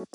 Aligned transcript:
Hey 0.00 0.06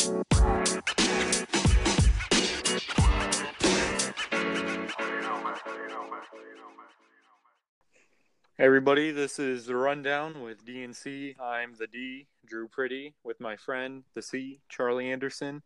everybody, 8.58 9.12
this 9.12 9.38
is 9.38 9.68
the 9.68 9.76
rundown 9.76 10.42
with 10.42 10.66
DNC. 10.66 11.40
I'm 11.40 11.76
the 11.78 11.86
D, 11.86 12.26
Drew 12.48 12.68
Pretty, 12.68 13.14
with 13.24 13.40
my 13.40 13.56
friend 13.58 14.04
the 14.16 14.24
C, 14.24 14.60
Charlie 14.70 15.12
Anderson, 15.12 15.62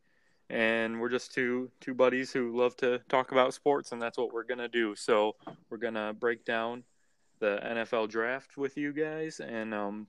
and 0.50 1.00
we're 1.00 1.08
just 1.08 1.34
two 1.34 1.72
two 1.80 1.94
buddies 1.94 2.34
who 2.34 2.58
love 2.58 2.76
to 2.78 3.00
talk 3.08 3.32
about 3.32 3.54
sports, 3.54 3.94
and 3.94 4.02
that's 4.02 4.18
what 4.18 4.34
we're 4.34 4.44
gonna 4.44 4.68
do. 4.68 4.96
So 4.96 5.38
we're 5.70 5.78
gonna 5.78 6.14
break 6.14 6.44
down 6.44 6.84
the 7.40 7.62
NFL 7.64 8.10
draft 8.10 8.58
with 8.58 8.76
you 8.76 8.92
guys 8.92 9.40
and 9.40 9.74
um, 9.74 10.08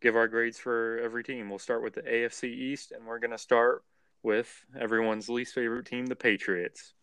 give 0.00 0.16
our 0.16 0.28
grades 0.28 0.58
for 0.58 0.98
every 1.02 1.24
team. 1.24 1.48
We'll 1.48 1.58
start 1.58 1.82
with 1.82 1.94
the 1.94 2.02
AFC 2.02 2.44
East, 2.44 2.92
and 2.92 3.06
we're 3.06 3.18
gonna 3.18 3.38
start 3.38 3.84
with 4.22 4.64
everyone's 4.78 5.28
least 5.28 5.54
favorite 5.54 5.86
team, 5.86 6.06
the 6.06 6.16
Patriots. 6.16 6.94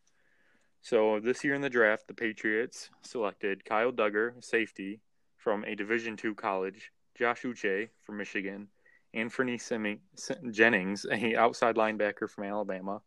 So 0.82 1.20
this 1.20 1.44
year 1.44 1.54
in 1.54 1.62
the 1.62 1.70
draft, 1.70 2.08
the 2.08 2.14
Patriots 2.14 2.90
selected 3.02 3.64
Kyle 3.64 3.92
Dugger, 3.92 4.44
safety 4.44 5.00
from 5.38 5.64
a 5.66 5.76
Division 5.76 6.18
II 6.24 6.34
college, 6.34 6.92
Josh 7.16 7.44
Uche 7.44 7.90
from 8.02 8.18
Michigan, 8.18 8.68
Anfernee 9.16 10.00
Jennings, 10.52 11.06
a 11.12 11.36
outside 11.36 11.76
linebacker 11.76 12.30
from 12.30 12.46
Alabama, 12.46 13.02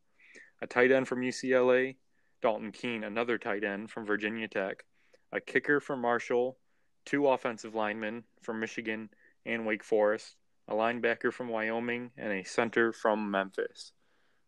a 0.63 0.66
tight 0.66 0.91
end 0.91 1.09
from 1.09 1.21
UCLA, 1.21 1.97
Dalton 2.41 2.73
Keene, 2.73 3.05
another 3.05 3.39
tight 3.39 3.65
end 3.65 3.91
from 3.91 4.07
Virginia 4.07 4.49
Tech, 4.49 4.85
a 5.33 5.41
kicker 5.41 5.80
from 5.80 6.01
Marshall, 6.01 6.59
two 7.05 7.27
offensive 7.27 7.75
linemen 7.75 8.25
from 8.43 8.61
Michigan 8.61 9.11
and 9.47 9.67
Wake 9.67 9.85
Forest, 9.85 10.35
a 10.69 10.75
linebacker 10.75 11.33
from 11.33 11.49
Wyoming, 11.49 12.11
and 12.17 12.33
a 12.33 12.45
center 12.45 12.93
from 12.93 13.31
Memphis. 13.31 13.93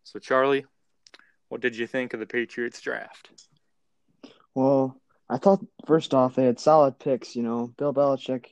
So 0.03 0.19
Charlie, 0.19 0.65
what 1.47 1.61
did 1.61 1.75
you 1.75 1.87
think 1.87 2.13
of 2.13 2.19
the 2.19 2.25
Patriots 2.25 2.81
draft? 2.81 3.29
Well, 4.53 4.99
I 5.29 5.37
thought 5.37 5.65
first 5.85 6.13
off 6.13 6.35
they 6.35 6.45
had 6.45 6.59
solid 6.59 6.99
picks. 6.99 7.35
You 7.35 7.43
know, 7.43 7.73
Bill 7.77 7.93
Belichick, 7.93 8.45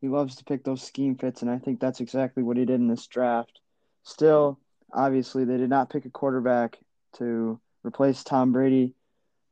he 0.00 0.08
loves 0.08 0.36
to 0.36 0.44
pick 0.44 0.64
those 0.64 0.82
scheme 0.82 1.16
fits, 1.16 1.42
and 1.42 1.50
I 1.50 1.58
think 1.58 1.80
that's 1.80 2.00
exactly 2.00 2.42
what 2.42 2.56
he 2.56 2.64
did 2.64 2.80
in 2.80 2.88
this 2.88 3.06
draft. 3.06 3.60
Still, 4.04 4.58
obviously, 4.92 5.44
they 5.44 5.56
did 5.56 5.70
not 5.70 5.90
pick 5.90 6.04
a 6.04 6.10
quarterback 6.10 6.78
to 7.18 7.60
replace 7.84 8.24
Tom 8.24 8.52
Brady. 8.52 8.94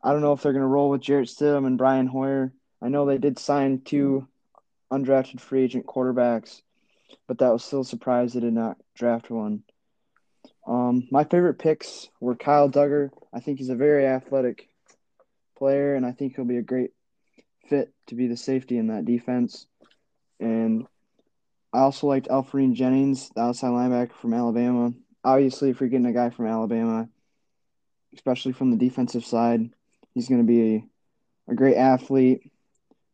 I 0.02 0.12
don't 0.12 0.22
know 0.22 0.32
if 0.32 0.42
they're 0.42 0.52
going 0.52 0.62
to 0.62 0.66
roll 0.66 0.90
with 0.90 1.02
Jarrett 1.02 1.28
Stidham 1.28 1.66
and 1.66 1.78
Brian 1.78 2.06
Hoyer. 2.06 2.52
I 2.82 2.88
know 2.88 3.04
they 3.04 3.18
did 3.18 3.38
sign 3.38 3.82
two 3.84 4.26
undrafted 4.92 5.40
free 5.40 5.62
agent 5.62 5.86
quarterbacks, 5.86 6.62
but 7.26 7.38
that 7.38 7.52
was 7.52 7.64
still 7.64 7.80
a 7.80 7.84
surprise 7.84 8.32
they 8.32 8.40
did 8.40 8.52
not 8.52 8.76
draft 8.94 9.30
one. 9.30 9.62
Um, 10.66 11.08
my 11.10 11.24
favorite 11.24 11.58
picks 11.58 12.08
were 12.20 12.36
Kyle 12.36 12.68
Dugger. 12.68 13.10
I 13.32 13.40
think 13.40 13.58
he's 13.58 13.70
a 13.70 13.74
very 13.74 14.06
athletic 14.06 14.68
player, 15.56 15.94
and 15.94 16.04
I 16.04 16.12
think 16.12 16.34
he'll 16.34 16.44
be 16.44 16.58
a 16.58 16.62
great 16.62 16.90
fit 17.68 17.92
to 18.08 18.14
be 18.14 18.26
the 18.26 18.36
safety 18.36 18.76
in 18.78 18.88
that 18.88 19.04
defense. 19.04 19.66
And 20.38 20.86
I 21.72 21.80
also 21.80 22.06
liked 22.06 22.28
Anfernee 22.28 22.74
Jennings, 22.74 23.30
the 23.34 23.42
outside 23.42 23.68
linebacker 23.68 24.14
from 24.14 24.34
Alabama. 24.34 24.92
Obviously, 25.22 25.70
if 25.70 25.80
you're 25.80 25.88
getting 25.88 26.06
a 26.06 26.12
guy 26.12 26.30
from 26.30 26.46
Alabama, 26.46 27.08
especially 28.14 28.52
from 28.52 28.70
the 28.70 28.76
defensive 28.76 29.24
side, 29.24 29.70
he's 30.14 30.28
going 30.28 30.40
to 30.40 30.46
be 30.46 30.74
a, 30.74 31.52
a 31.52 31.54
great 31.54 31.76
athlete. 31.76 32.50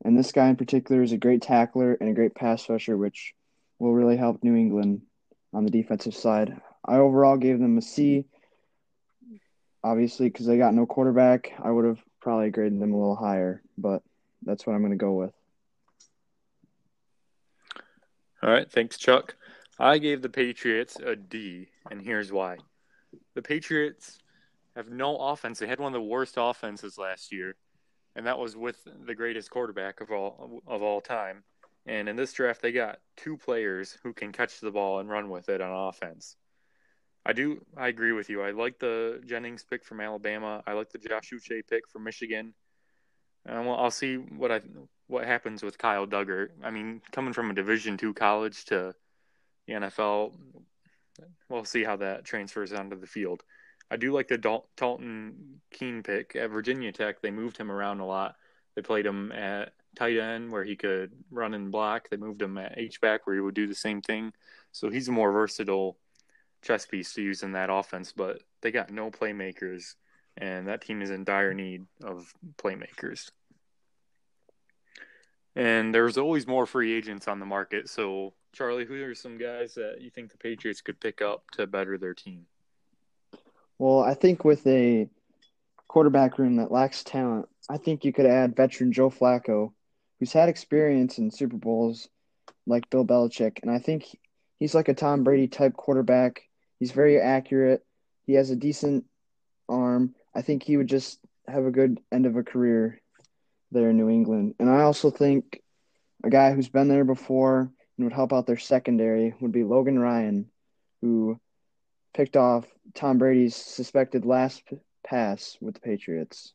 And 0.04 0.16
this 0.16 0.32
guy 0.32 0.48
in 0.48 0.56
particular 0.56 1.02
is 1.02 1.12
a 1.12 1.16
great 1.16 1.42
tackler 1.42 1.94
and 1.94 2.08
a 2.08 2.14
great 2.14 2.34
pass 2.34 2.68
rusher, 2.68 2.96
which 2.96 3.34
will 3.78 3.92
really 3.92 4.16
help 4.16 4.42
New 4.42 4.54
England 4.54 5.02
on 5.52 5.64
the 5.64 5.70
defensive 5.70 6.14
side. 6.14 6.60
I 6.84 6.96
overall 6.96 7.36
gave 7.36 7.58
them 7.58 7.78
a 7.78 7.82
C. 7.82 8.26
Obviously, 9.82 10.28
because 10.28 10.46
they 10.46 10.58
got 10.58 10.74
no 10.74 10.86
quarterback, 10.86 11.52
I 11.62 11.70
would 11.70 11.84
have 11.84 12.00
probably 12.20 12.50
graded 12.50 12.80
them 12.80 12.92
a 12.92 12.96
little 12.96 13.16
higher, 13.16 13.62
but 13.78 14.02
that's 14.42 14.66
what 14.66 14.74
I'm 14.74 14.80
going 14.80 14.90
to 14.92 14.96
go 14.96 15.12
with. 15.12 15.32
All 18.42 18.50
right, 18.50 18.70
thanks, 18.70 18.98
Chuck. 18.98 19.36
I 19.78 19.98
gave 19.98 20.22
the 20.22 20.28
Patriots 20.28 20.96
a 20.96 21.16
D, 21.16 21.68
and 21.90 22.00
here's 22.00 22.32
why. 22.32 22.58
The 23.34 23.42
Patriots 23.42 24.18
have 24.74 24.88
no 24.88 25.16
offense. 25.16 25.58
They 25.58 25.66
had 25.66 25.80
one 25.80 25.94
of 25.94 26.00
the 26.00 26.06
worst 26.06 26.34
offenses 26.36 26.98
last 26.98 27.32
year, 27.32 27.56
and 28.16 28.26
that 28.26 28.38
was 28.38 28.56
with 28.56 28.78
the 29.04 29.14
greatest 29.14 29.50
quarterback 29.50 30.00
of 30.00 30.10
all 30.10 30.62
of 30.66 30.82
all 30.82 31.00
time. 31.00 31.44
And 31.84 32.08
in 32.08 32.16
this 32.16 32.32
draft, 32.32 32.62
they 32.62 32.72
got 32.72 32.98
two 33.16 33.36
players 33.36 33.96
who 34.02 34.12
can 34.12 34.32
catch 34.32 34.58
the 34.58 34.72
ball 34.72 34.98
and 34.98 35.08
run 35.08 35.28
with 35.30 35.48
it 35.48 35.60
on 35.60 35.88
offense. 35.88 36.36
I 37.24 37.32
do. 37.32 37.64
I 37.76 37.88
agree 37.88 38.12
with 38.12 38.30
you. 38.30 38.42
I 38.42 38.50
like 38.50 38.78
the 38.78 39.20
Jennings 39.24 39.64
pick 39.68 39.84
from 39.84 40.00
Alabama. 40.00 40.62
I 40.66 40.72
like 40.72 40.90
the 40.90 40.98
Josh 40.98 41.30
Uche 41.32 41.60
pick 41.68 41.88
from 41.88 42.04
Michigan. 42.04 42.54
And 43.44 43.66
well, 43.66 43.76
I'll 43.76 43.90
see 43.90 44.16
what 44.16 44.50
I 44.50 44.62
what 45.08 45.24
happens 45.24 45.62
with 45.62 45.78
Kyle 45.78 46.06
Dugger. 46.06 46.48
I 46.64 46.70
mean, 46.70 47.02
coming 47.12 47.34
from 47.34 47.50
a 47.50 47.54
Division 47.54 47.96
two 47.96 48.14
college 48.14 48.64
to 48.66 48.94
the 49.66 49.74
NFL, 49.74 50.32
we'll 51.48 51.64
see 51.64 51.84
how 51.84 51.96
that 51.96 52.24
transfers 52.24 52.72
onto 52.72 52.98
the 52.98 53.06
field. 53.06 53.42
I 53.90 53.96
do 53.96 54.12
like 54.12 54.28
the 54.28 54.38
Dal- 54.38 54.68
Dalton 54.76 55.60
Keene 55.70 56.02
pick 56.02 56.34
at 56.36 56.50
Virginia 56.50 56.92
Tech. 56.92 57.20
They 57.20 57.30
moved 57.30 57.56
him 57.56 57.70
around 57.70 58.00
a 58.00 58.06
lot. 58.06 58.36
They 58.74 58.82
played 58.82 59.06
him 59.06 59.32
at 59.32 59.72
tight 59.96 60.18
end 60.18 60.50
where 60.50 60.64
he 60.64 60.76
could 60.76 61.12
run 61.30 61.54
and 61.54 61.70
block. 61.70 62.08
They 62.08 62.16
moved 62.16 62.42
him 62.42 62.58
at 62.58 62.76
H 62.76 63.00
back 63.00 63.26
where 63.26 63.34
he 63.34 63.40
would 63.40 63.54
do 63.54 63.66
the 63.66 63.74
same 63.74 64.02
thing. 64.02 64.32
So 64.72 64.90
he's 64.90 65.08
a 65.08 65.12
more 65.12 65.32
versatile 65.32 65.96
chess 66.62 66.84
piece 66.84 67.14
to 67.14 67.22
use 67.22 67.42
in 67.42 67.52
that 67.52 67.70
offense, 67.70 68.12
but 68.12 68.42
they 68.60 68.70
got 68.70 68.90
no 68.90 69.10
playmakers, 69.10 69.94
and 70.36 70.66
that 70.68 70.82
team 70.82 71.00
is 71.00 71.10
in 71.10 71.24
dire 71.24 71.54
need 71.54 71.86
of 72.02 72.34
playmakers. 72.56 73.30
And 75.54 75.94
there's 75.94 76.18
always 76.18 76.46
more 76.46 76.66
free 76.66 76.92
agents 76.92 77.28
on 77.28 77.40
the 77.40 77.46
market. 77.46 77.88
So, 77.88 78.34
Charlie, 78.52 78.84
who 78.84 79.02
are 79.04 79.14
some 79.14 79.38
guys 79.38 79.74
that 79.74 80.00
you 80.00 80.10
think 80.10 80.30
the 80.30 80.36
Patriots 80.36 80.82
could 80.82 81.00
pick 81.00 81.22
up 81.22 81.50
to 81.52 81.66
better 81.66 81.96
their 81.96 82.12
team? 82.12 82.46
Well, 83.78 84.00
I 84.00 84.14
think 84.14 84.44
with 84.44 84.66
a 84.66 85.08
quarterback 85.88 86.38
room 86.38 86.56
that 86.56 86.72
lacks 86.72 87.04
talent, 87.04 87.48
I 87.68 87.76
think 87.78 88.04
you 88.04 88.12
could 88.12 88.26
add 88.26 88.56
veteran 88.56 88.92
Joe 88.92 89.10
Flacco, 89.10 89.72
who's 90.18 90.32
had 90.32 90.48
experience 90.48 91.18
in 91.18 91.30
Super 91.30 91.56
Bowls 91.56 92.08
like 92.66 92.90
Bill 92.90 93.04
Belichick. 93.04 93.58
And 93.62 93.70
I 93.70 93.78
think 93.78 94.04
he's 94.58 94.74
like 94.74 94.88
a 94.88 94.94
Tom 94.94 95.24
Brady 95.24 95.48
type 95.48 95.74
quarterback 95.74 96.42
He's 96.78 96.92
very 96.92 97.20
accurate. 97.20 97.84
He 98.26 98.34
has 98.34 98.50
a 98.50 98.56
decent 98.56 99.04
arm. 99.68 100.14
I 100.34 100.42
think 100.42 100.62
he 100.62 100.76
would 100.76 100.88
just 100.88 101.18
have 101.48 101.64
a 101.64 101.70
good 101.70 102.00
end 102.12 102.26
of 102.26 102.36
a 102.36 102.42
career 102.42 103.00
there 103.72 103.90
in 103.90 103.96
New 103.96 104.10
England. 104.10 104.54
And 104.58 104.68
I 104.68 104.82
also 104.82 105.10
think 105.10 105.62
a 106.24 106.30
guy 106.30 106.52
who's 106.52 106.68
been 106.68 106.88
there 106.88 107.04
before 107.04 107.70
and 107.96 108.04
would 108.04 108.12
help 108.12 108.32
out 108.32 108.46
their 108.46 108.58
secondary 108.58 109.34
would 109.40 109.52
be 109.52 109.64
Logan 109.64 109.98
Ryan, 109.98 110.50
who 111.00 111.40
picked 112.16 112.36
off 112.36 112.64
Tom 112.94 113.18
Brady's 113.18 113.54
suspected 113.54 114.24
last 114.24 114.62
pass 115.06 115.58
with 115.60 115.74
the 115.74 115.80
Patriots. 115.80 116.54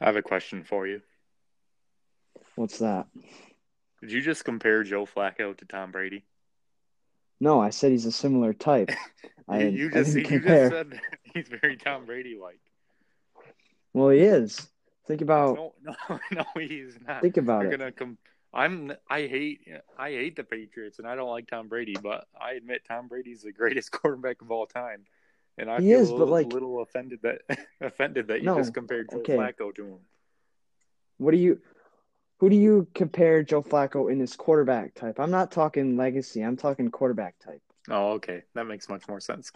I 0.00 0.04
have 0.04 0.16
a 0.16 0.22
question 0.22 0.64
for 0.64 0.86
you. 0.86 1.00
What's 2.56 2.78
that? 2.78 3.06
Did 4.02 4.12
you 4.12 4.20
just 4.20 4.44
compare 4.44 4.82
Joe 4.82 5.06
Flacco 5.06 5.56
to 5.56 5.64
Tom 5.64 5.92
Brady? 5.92 6.24
No, 7.40 7.60
I 7.60 7.70
said 7.70 7.92
he's 7.92 8.04
a 8.04 8.12
similar 8.12 8.52
type. 8.52 8.90
I, 9.48 9.62
you 9.62 9.90
just, 9.90 10.14
you 10.14 10.22
just 10.22 10.44
said 10.44 11.00
he's 11.34 11.48
very 11.48 11.76
Tom 11.76 12.04
Brady 12.04 12.36
like. 12.40 12.60
Well, 13.94 14.10
he 14.10 14.20
is. 14.20 14.68
Think 15.06 15.22
about. 15.22 15.56
No, 15.56 15.72
no, 15.82 16.18
no, 16.32 16.44
he's 16.56 16.98
not. 17.06 17.22
Think 17.22 17.38
about 17.38 17.62
You're 17.62 17.72
it. 17.72 17.78
Gonna 17.78 17.92
com- 17.92 18.18
I'm. 18.56 18.92
I 19.08 19.26
hate. 19.26 19.60
I 19.98 20.10
hate 20.10 20.36
the 20.36 20.44
Patriots, 20.44 20.98
and 20.98 21.06
I 21.06 21.14
don't 21.14 21.28
like 21.28 21.46
Tom 21.46 21.68
Brady. 21.68 21.94
But 22.02 22.26
I 22.40 22.52
admit 22.52 22.82
Tom 22.88 23.06
Brady's 23.06 23.42
the 23.42 23.52
greatest 23.60 23.92
quarterback 23.92 24.40
of 24.40 24.50
all 24.50 24.66
time, 24.66 25.04
and 25.58 25.70
I 25.70 25.80
he 25.80 25.90
feel 25.90 26.00
is, 26.00 26.08
a 26.08 26.12
but 26.12 26.18
little, 26.20 26.34
like, 26.34 26.52
little 26.52 26.80
offended 26.80 27.20
that 27.22 27.42
offended 27.80 28.28
that 28.28 28.40
you 28.40 28.46
no, 28.46 28.56
just 28.56 28.72
compared 28.72 29.10
Joe 29.10 29.18
okay. 29.18 29.36
Flacco 29.36 29.74
to 29.74 29.84
him. 29.84 29.98
What 31.18 31.32
do 31.32 31.36
you? 31.36 31.60
Who 32.38 32.50
do 32.50 32.56
you 32.56 32.86
compare 32.94 33.42
Joe 33.42 33.62
Flacco 33.62 34.10
in 34.10 34.18
this 34.18 34.36
quarterback 34.36 34.94
type? 34.94 35.20
I'm 35.20 35.30
not 35.30 35.50
talking 35.50 35.96
legacy. 35.96 36.42
I'm 36.42 36.56
talking 36.56 36.90
quarterback 36.90 37.38
type. 37.38 37.62
Oh, 37.90 38.12
okay, 38.12 38.42
that 38.54 38.64
makes 38.64 38.88
much 38.88 39.06
more 39.06 39.20
sense. 39.20 39.52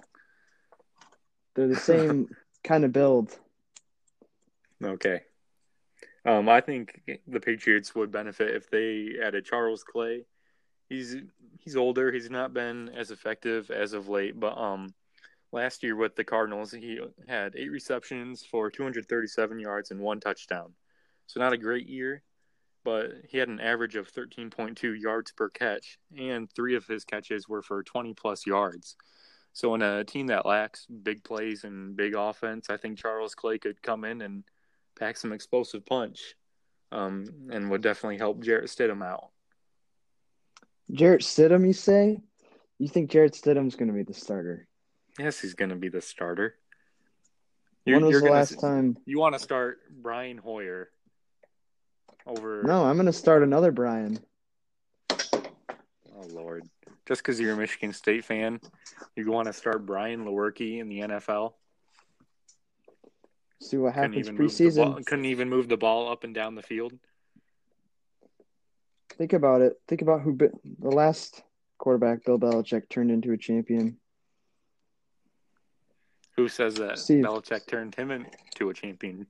They're 1.55 1.69
the 1.69 1.77
same 1.77 2.29
kind 2.65 2.85
of 2.85 2.93
build. 2.93 3.39
Okay. 4.83 5.23
Um, 6.31 6.49
I 6.49 6.61
think 6.61 7.01
the 7.27 7.41
Patriots 7.41 7.93
would 7.97 8.13
benefit 8.13 8.55
if 8.55 8.71
they 8.71 9.15
added 9.21 9.45
Charles 9.45 9.83
Clay. 9.83 10.27
He's 10.89 11.17
he's 11.59 11.75
older. 11.75 12.13
He's 12.13 12.31
not 12.31 12.55
been 12.55 12.89
as 12.91 13.11
effective 13.11 13.69
as 13.73 13.95
of 13.95 14.09
late, 14.09 14.39
but 14.39 14.57
um, 14.57 14.95
last 15.51 15.83
year 15.83 15.97
with 15.97 16.15
the 16.15 16.23
Cardinals, 16.23 16.71
he 16.71 17.01
had 17.27 17.57
eight 17.57 17.73
receptions 17.73 18.45
for 18.45 18.71
237 18.71 19.59
yards 19.59 19.91
and 19.91 19.99
one 19.99 20.21
touchdown. 20.21 20.73
So 21.27 21.41
not 21.41 21.53
a 21.53 21.59
great 21.59 21.89
year, 21.89 22.23
but 22.85 23.11
he 23.29 23.39
had 23.39 23.49
an 23.49 23.59
average 23.59 23.97
of 23.97 24.13
13.2 24.13 25.01
yards 25.01 25.33
per 25.33 25.49
catch, 25.49 25.99
and 26.17 26.49
three 26.53 26.77
of 26.77 26.87
his 26.87 27.05
catches 27.05 27.49
were 27.49 27.63
for 27.63 27.83
20 27.83 28.15
plus 28.15 28.47
yards. 28.47 28.97
So, 29.53 29.75
in 29.75 29.83
a 29.83 30.05
team 30.05 30.29
that 30.29 30.47
lacks 30.47 30.87
big 30.87 31.25
plays 31.25 31.65
and 31.65 31.97
big 31.97 32.15
offense, 32.15 32.71
I 32.71 32.77
think 32.77 32.99
Charles 32.99 33.35
Clay 33.35 33.59
could 33.59 33.83
come 33.83 34.05
in 34.05 34.23
and 34.23 34.45
pack 35.01 35.17
some 35.17 35.33
explosive 35.33 35.85
punch 35.87 36.35
um, 36.93 37.27
and 37.51 37.71
would 37.71 37.83
definitely 37.83 38.19
help 38.19 38.41
Jarrett 38.41 38.67
Stidham 38.67 39.03
out. 39.05 39.31
Jarrett 40.93 41.23
Stidham, 41.23 41.67
you 41.67 41.73
say? 41.73 42.21
You 42.79 42.89
think 42.89 43.11
Jarrett 43.11 43.33
Stidham's 43.33 43.77
going 43.77 43.89
to 43.89 43.95
be 43.95 44.03
the 44.03 44.15
starter? 44.15 44.69
Yes, 45.19 45.41
he's 45.41 45.55
going 45.55 45.71
to 45.71 45.77
be 45.77 45.89
the 45.89 46.01
starter. 46.01 46.55
You're, 47.85 47.99
when 47.99 48.07
was 48.07 48.23
the 48.23 48.31
last 48.31 48.61
time 48.61 48.99
you 49.07 49.19
want 49.19 49.35
to 49.35 49.39
start 49.39 49.79
Brian 49.91 50.37
Hoyer 50.37 50.91
over? 52.27 52.63
No, 52.63 52.85
I'm 52.85 52.97
going 52.97 53.07
to 53.07 53.13
start 53.13 53.43
another 53.43 53.73
Brian. 53.73 54.19
Oh 55.11 56.27
Lord! 56.31 56.69
Just 57.09 57.23
because 57.23 57.41
you're 57.41 57.55
a 57.55 57.57
Michigan 57.57 57.95
State 57.95 58.27
fan, 58.27 58.61
you 59.17 59.31
want 59.31 59.47
to 59.47 59.55
start 59.55 59.87
Brian 59.87 60.27
Lewerke 60.27 60.79
in 60.79 60.89
the 60.89 61.01
NFL? 61.01 61.55
See 63.61 63.77
what 63.77 63.95
happens 63.95 64.27
couldn't 64.27 64.39
preseason. 64.39 65.05
Couldn't 65.05 65.27
even 65.27 65.49
move 65.49 65.69
the 65.69 65.77
ball 65.77 66.11
up 66.11 66.25
and 66.25 66.35
down 66.35 66.55
the 66.55 66.63
field. 66.63 66.93
Think 69.11 69.33
about 69.33 69.61
it. 69.61 69.79
Think 69.87 70.03
about 70.03 70.23
who 70.23 70.37
the 70.37 70.89
last 70.89 71.43
quarterback 71.79 72.25
Bill 72.25 72.39
Belichick 72.39 72.89
turned 72.89 73.11
into 73.11 73.33
a 73.33 73.37
champion. 73.37 73.99
Who 76.37 76.49
says 76.49 76.77
that 76.77 76.99
Steve. 76.99 77.25
Belichick 77.25 77.67
turned 77.67 77.95
him 77.95 78.11
into 78.11 78.71
a 78.71 78.75
champion? 78.75 79.27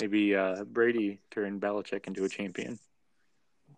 Maybe 0.00 0.36
uh, 0.36 0.64
Brady 0.64 1.20
turned 1.30 1.60
Belichick 1.60 2.06
into 2.06 2.24
a 2.24 2.28
champion. 2.28 2.78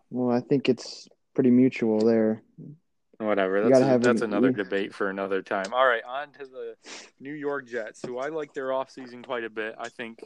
Well, 0.09 0.35
I 0.35 0.41
think 0.41 0.67
it's 0.67 1.07
pretty 1.33 1.51
mutual 1.51 1.99
there. 1.99 2.41
Whatever. 3.17 3.69
That's, 3.69 3.81
a, 3.81 3.97
that's 3.97 4.21
another 4.21 4.51
debate 4.51 4.93
for 4.93 5.09
another 5.09 5.41
time. 5.41 5.73
All 5.73 5.87
right, 5.87 6.03
on 6.03 6.31
to 6.33 6.45
the 6.45 6.75
New 7.19 7.33
York 7.33 7.67
Jets, 7.67 8.01
who 8.05 8.17
I 8.17 8.27
like 8.27 8.53
their 8.53 8.67
offseason 8.67 9.25
quite 9.25 9.43
a 9.43 9.49
bit. 9.49 9.75
I 9.77 9.89
think 9.89 10.23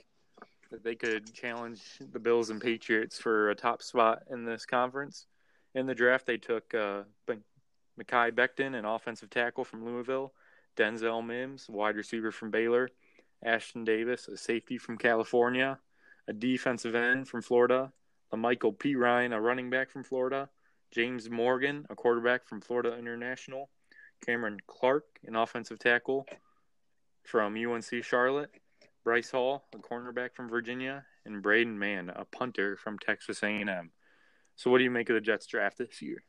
that 0.72 0.84
they 0.84 0.96
could 0.96 1.32
challenge 1.34 1.82
the 2.12 2.20
Bills 2.20 2.50
and 2.50 2.62
Patriots 2.62 3.20
for 3.20 3.50
a 3.50 3.56
top 3.56 3.82
spot 3.82 4.24
in 4.30 4.46
this 4.46 4.66
conference. 4.66 5.28
In 5.76 5.86
the 5.86 5.96
draft, 5.96 6.26
they 6.26 6.38
took 6.38 6.74
uh, 6.74 7.04
Mekhi 7.28 8.32
Becton, 8.32 8.76
an 8.76 8.86
offensive 8.86 9.30
tackle 9.30 9.64
from 9.64 9.86
Louisville, 9.86 10.34
Denzel 10.76 11.26
Mims, 11.26 11.68
wide 11.70 11.96
receiver 11.96 12.32
from 12.32 12.52
Baylor, 12.52 12.90
Ashtyn 13.46 13.86
Davis, 13.86 14.28
a 14.28 14.38
safety 14.38 14.78
from 14.78 14.98
California, 14.98 15.80
a 16.28 16.34
defensive 16.34 16.96
end 16.96 17.28
from 17.28 17.42
Florida, 17.42 17.92
a 18.32 18.38
Michael 18.38 18.74
Perine, 18.74 19.34
a 19.34 19.42
running 19.42 19.70
back 19.70 19.90
from 19.90 20.04
Florida, 20.04 20.50
James 20.92 21.30
Morgan, 21.30 21.86
a 21.90 21.96
quarterback 21.96 22.48
from 22.48 22.62
Florida 22.62 22.98
International, 22.98 23.70
Cameron 24.26 24.60
Clark, 24.68 25.06
an 25.26 25.36
offensive 25.36 25.80
tackle 25.80 26.26
from 27.24 27.56
UNC 27.56 28.04
Charlotte, 28.04 28.50
Bryce 29.04 29.32
Hall, 29.32 29.66
a 29.74 29.78
cornerback 29.78 30.34
from 30.36 30.50
Virginia, 30.50 31.06
and 31.26 31.42
Braden 31.42 31.78
Mann, 31.78 32.10
a 32.10 32.26
punter 32.26 32.76
from 32.76 32.98
Texas 32.98 33.44
A&M. 33.44 33.92
So, 34.56 34.70
what 34.70 34.80
do 34.80 34.84
you 34.84 34.92
make 34.92 35.10
of 35.10 35.14
the 35.14 35.22
Jets 35.22 35.46
draft 35.46 35.78
this 35.78 36.02
year? 36.02 36.24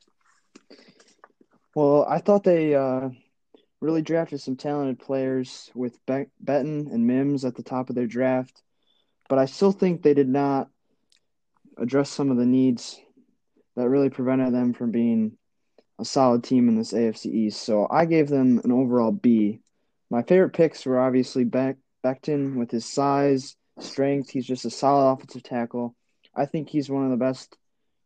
Well, 1.75 2.05
I 2.09 2.19
thought 2.19 2.45
they 2.45 2.75
uh, 2.75 3.09
really 3.81 4.03
drafted 4.03 4.41
some 4.41 4.57
talented 4.57 4.99
players 4.99 5.71
with 5.75 5.99
Be- 6.07 6.27
Becton 6.45 6.93
and 6.93 7.07
Mims 7.07 7.45
at 7.45 7.55
the 7.55 7.63
top 7.63 7.89
of 7.89 7.97
their 7.97 8.07
draft, 8.07 8.63
but 9.29 9.39
I 9.39 9.47
still 9.47 9.73
think 9.73 10.03
they 10.03 10.15
did 10.15 10.29
not 10.29 10.69
address 11.79 12.11
some 12.11 12.31
of 12.31 12.37
the 12.37 12.47
needs 12.47 13.01
that 13.77 13.89
really 13.89 14.11
prevented 14.11 14.53
them 14.53 14.73
from 14.73 14.91
being 14.91 15.37
a 15.99 16.05
solid 16.05 16.43
team 16.43 16.69
in 16.69 16.77
this 16.77 16.93
AFC 16.93 17.27
East. 17.27 17.63
So 17.63 17.87
I 17.91 18.07
gave 18.07 18.29
them 18.29 18.61
an 18.65 18.73
overall 18.73 19.13
B. 19.13 19.61
My 20.11 20.23
favorite 20.23 20.55
picks 20.55 20.85
were 20.87 21.01
obviously 21.01 21.45
Beck 21.45 21.77
Becton 22.05 22.57
with 22.57 22.71
his 22.71 22.85
size, 22.85 23.57
strength. 23.79 24.31
He's 24.31 24.47
just 24.47 24.65
a 24.65 24.71
solid 24.71 25.13
offensive 25.13 25.43
tackle. 25.43 25.95
I 26.35 26.47
think 26.47 26.69
he's 26.69 26.91
one 26.91 27.05
of 27.05 27.11
the 27.11 27.17
best. 27.17 27.57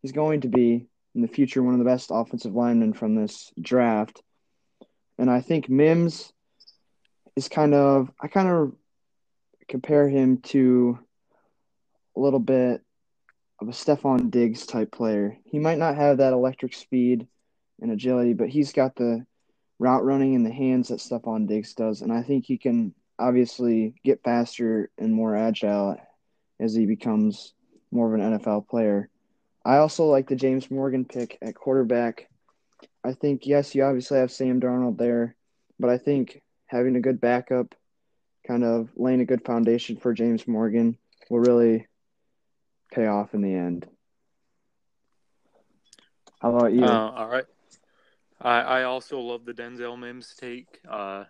He's 0.02 0.12
going 0.12 0.42
to 0.42 0.48
be 0.48 0.86
in 1.14 1.22
the 1.22 1.28
future 1.28 1.62
one 1.62 1.74
of 1.74 1.78
the 1.78 1.84
best 1.84 2.10
offensive 2.12 2.54
linemen 2.54 2.92
from 2.92 3.14
this 3.14 3.52
draft. 3.60 4.22
And 5.18 5.30
I 5.30 5.40
think 5.40 5.68
Mims 5.68 6.32
is 7.36 7.48
kind 7.48 7.74
of 7.74 8.10
I 8.20 8.28
kind 8.28 8.48
of 8.48 8.72
compare 9.68 10.08
him 10.08 10.38
to 10.38 10.98
a 12.16 12.20
little 12.20 12.40
bit 12.40 12.82
of 13.60 13.68
a 13.68 13.72
Stefon 13.72 14.30
Diggs 14.30 14.66
type 14.66 14.92
player. 14.92 15.38
He 15.44 15.58
might 15.58 15.78
not 15.78 15.96
have 15.96 16.18
that 16.18 16.32
electric 16.32 16.74
speed 16.74 17.26
and 17.80 17.90
agility, 17.90 18.32
but 18.32 18.48
he's 18.48 18.72
got 18.72 18.96
the 18.96 19.24
route 19.78 20.04
running 20.04 20.34
in 20.34 20.44
the 20.44 20.52
hands 20.52 20.88
that 20.88 21.00
Stefon 21.00 21.46
Diggs 21.46 21.74
does, 21.74 22.02
and 22.02 22.12
I 22.12 22.22
think 22.22 22.44
he 22.44 22.58
can 22.58 22.94
obviously 23.18 23.94
get 24.04 24.22
faster 24.22 24.90
and 24.98 25.12
more 25.12 25.36
agile 25.36 25.96
as 26.60 26.74
he 26.74 26.86
becomes 26.86 27.54
more 27.90 28.12
of 28.12 28.20
an 28.20 28.38
NFL 28.38 28.68
player. 28.68 29.08
I 29.64 29.78
also 29.78 30.06
like 30.06 30.28
the 30.28 30.36
James 30.36 30.70
Morgan 30.70 31.04
pick 31.04 31.38
at 31.40 31.54
quarterback. 31.54 32.28
I 33.02 33.12
think 33.12 33.46
yes, 33.46 33.74
you 33.74 33.84
obviously 33.84 34.18
have 34.18 34.32
Sam 34.32 34.60
Darnold 34.60 34.98
there, 34.98 35.36
but 35.78 35.90
I 35.90 35.98
think 35.98 36.42
having 36.66 36.96
a 36.96 37.00
good 37.00 37.20
backup, 37.20 37.74
kind 38.46 38.64
of 38.64 38.90
laying 38.96 39.20
a 39.20 39.26
good 39.26 39.44
foundation 39.44 39.96
for 39.96 40.12
James 40.12 40.46
Morgan, 40.46 40.98
will 41.30 41.40
really 41.40 41.86
pay 42.94 43.06
off 43.06 43.34
in 43.34 43.42
the 43.42 43.52
end. 43.52 43.86
How 46.40 46.54
about 46.54 46.72
you? 46.72 46.84
Uh, 46.84 47.10
all 47.10 47.28
right. 47.28 47.46
I, 48.40 48.60
I 48.60 48.82
also 48.84 49.18
love 49.20 49.44
the 49.44 49.54
Denzel 49.54 49.98
Mims 49.98 50.34
take. 50.38 50.78
Uh, 50.88 51.24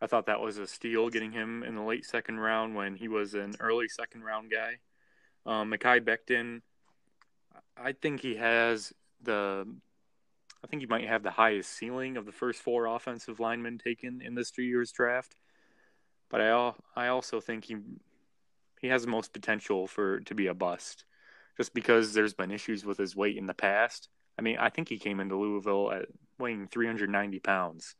I 0.00 0.06
thought 0.06 0.26
that 0.26 0.40
was 0.40 0.58
a 0.58 0.66
steal 0.66 1.08
getting 1.08 1.32
him 1.32 1.62
in 1.62 1.74
the 1.74 1.82
late 1.82 2.04
second 2.04 2.38
round 2.38 2.74
when 2.74 2.94
he 2.94 3.08
was 3.08 3.34
an 3.34 3.54
early 3.60 3.88
second 3.88 4.22
round 4.22 4.50
guy. 4.50 4.78
Um, 5.46 5.70
Mekhi 5.70 6.00
Becton, 6.00 6.62
I 7.76 7.92
think 7.92 8.20
he 8.20 8.36
has 8.36 8.92
the, 9.22 9.66
I 10.62 10.66
think 10.66 10.82
he 10.82 10.86
might 10.86 11.08
have 11.08 11.22
the 11.22 11.30
highest 11.30 11.70
ceiling 11.70 12.16
of 12.16 12.26
the 12.26 12.32
first 12.32 12.60
four 12.60 12.86
offensive 12.86 13.40
linemen 13.40 13.78
taken 13.78 14.20
in 14.20 14.34
this 14.34 14.50
three 14.50 14.68
years 14.68 14.92
draft. 14.92 15.36
But 16.28 16.40
I, 16.40 16.72
I 16.96 17.08
also 17.08 17.40
think 17.40 17.64
he 17.64 17.76
he 18.80 18.88
has 18.88 19.02
the 19.02 19.10
most 19.10 19.32
potential 19.32 19.86
for 19.86 20.20
to 20.20 20.34
be 20.34 20.46
a 20.46 20.54
bust, 20.54 21.04
just 21.56 21.74
because 21.74 22.14
there's 22.14 22.34
been 22.34 22.50
issues 22.50 22.84
with 22.84 22.98
his 22.98 23.16
weight 23.16 23.36
in 23.36 23.46
the 23.46 23.54
past. 23.54 24.08
I 24.38 24.42
mean, 24.42 24.56
I 24.58 24.70
think 24.70 24.88
he 24.88 24.98
came 24.98 25.20
into 25.20 25.36
Louisville 25.36 25.90
at 25.92 26.06
weighing 26.38 26.68
390 26.68 27.40
pounds, 27.40 27.94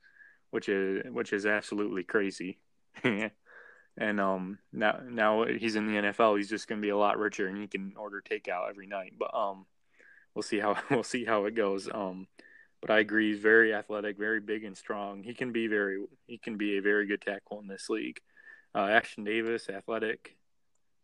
which 0.50 0.68
is 0.68 1.04
which 1.12 1.32
is 1.32 1.46
absolutely 1.46 2.04
crazy. 2.04 2.58
and 3.02 4.20
um, 4.20 4.58
now 4.72 5.00
now 5.04 5.44
he's 5.44 5.76
in 5.76 5.86
the 5.86 6.00
NFL, 6.00 6.36
he's 6.36 6.48
just 6.48 6.68
going 6.68 6.80
to 6.80 6.86
be 6.86 6.90
a 6.90 6.96
lot 6.96 7.18
richer, 7.18 7.48
and 7.48 7.58
he 7.58 7.66
can 7.66 7.94
order 7.96 8.22
takeout 8.22 8.70
every 8.70 8.86
night. 8.86 9.14
But 9.18 9.34
um, 9.34 9.66
we'll 10.34 10.42
see 10.42 10.60
how 10.60 10.76
we'll 10.90 11.02
see 11.02 11.24
how 11.24 11.46
it 11.46 11.54
goes. 11.54 11.88
Um, 11.92 12.28
but 12.80 12.90
I 12.90 13.00
agree, 13.00 13.32
he's 13.32 13.40
very 13.40 13.74
athletic, 13.74 14.16
very 14.16 14.40
big 14.40 14.62
and 14.62 14.76
strong. 14.76 15.24
He 15.24 15.34
can 15.34 15.52
be 15.52 15.66
very 15.66 16.04
he 16.26 16.38
can 16.38 16.56
be 16.56 16.78
a 16.78 16.82
very 16.82 17.06
good 17.06 17.20
tackle 17.20 17.60
in 17.60 17.66
this 17.66 17.90
league. 17.90 18.20
Uh, 18.74 18.86
Ashtyn 18.86 19.24
Davis, 19.24 19.68
athletic, 19.68 20.36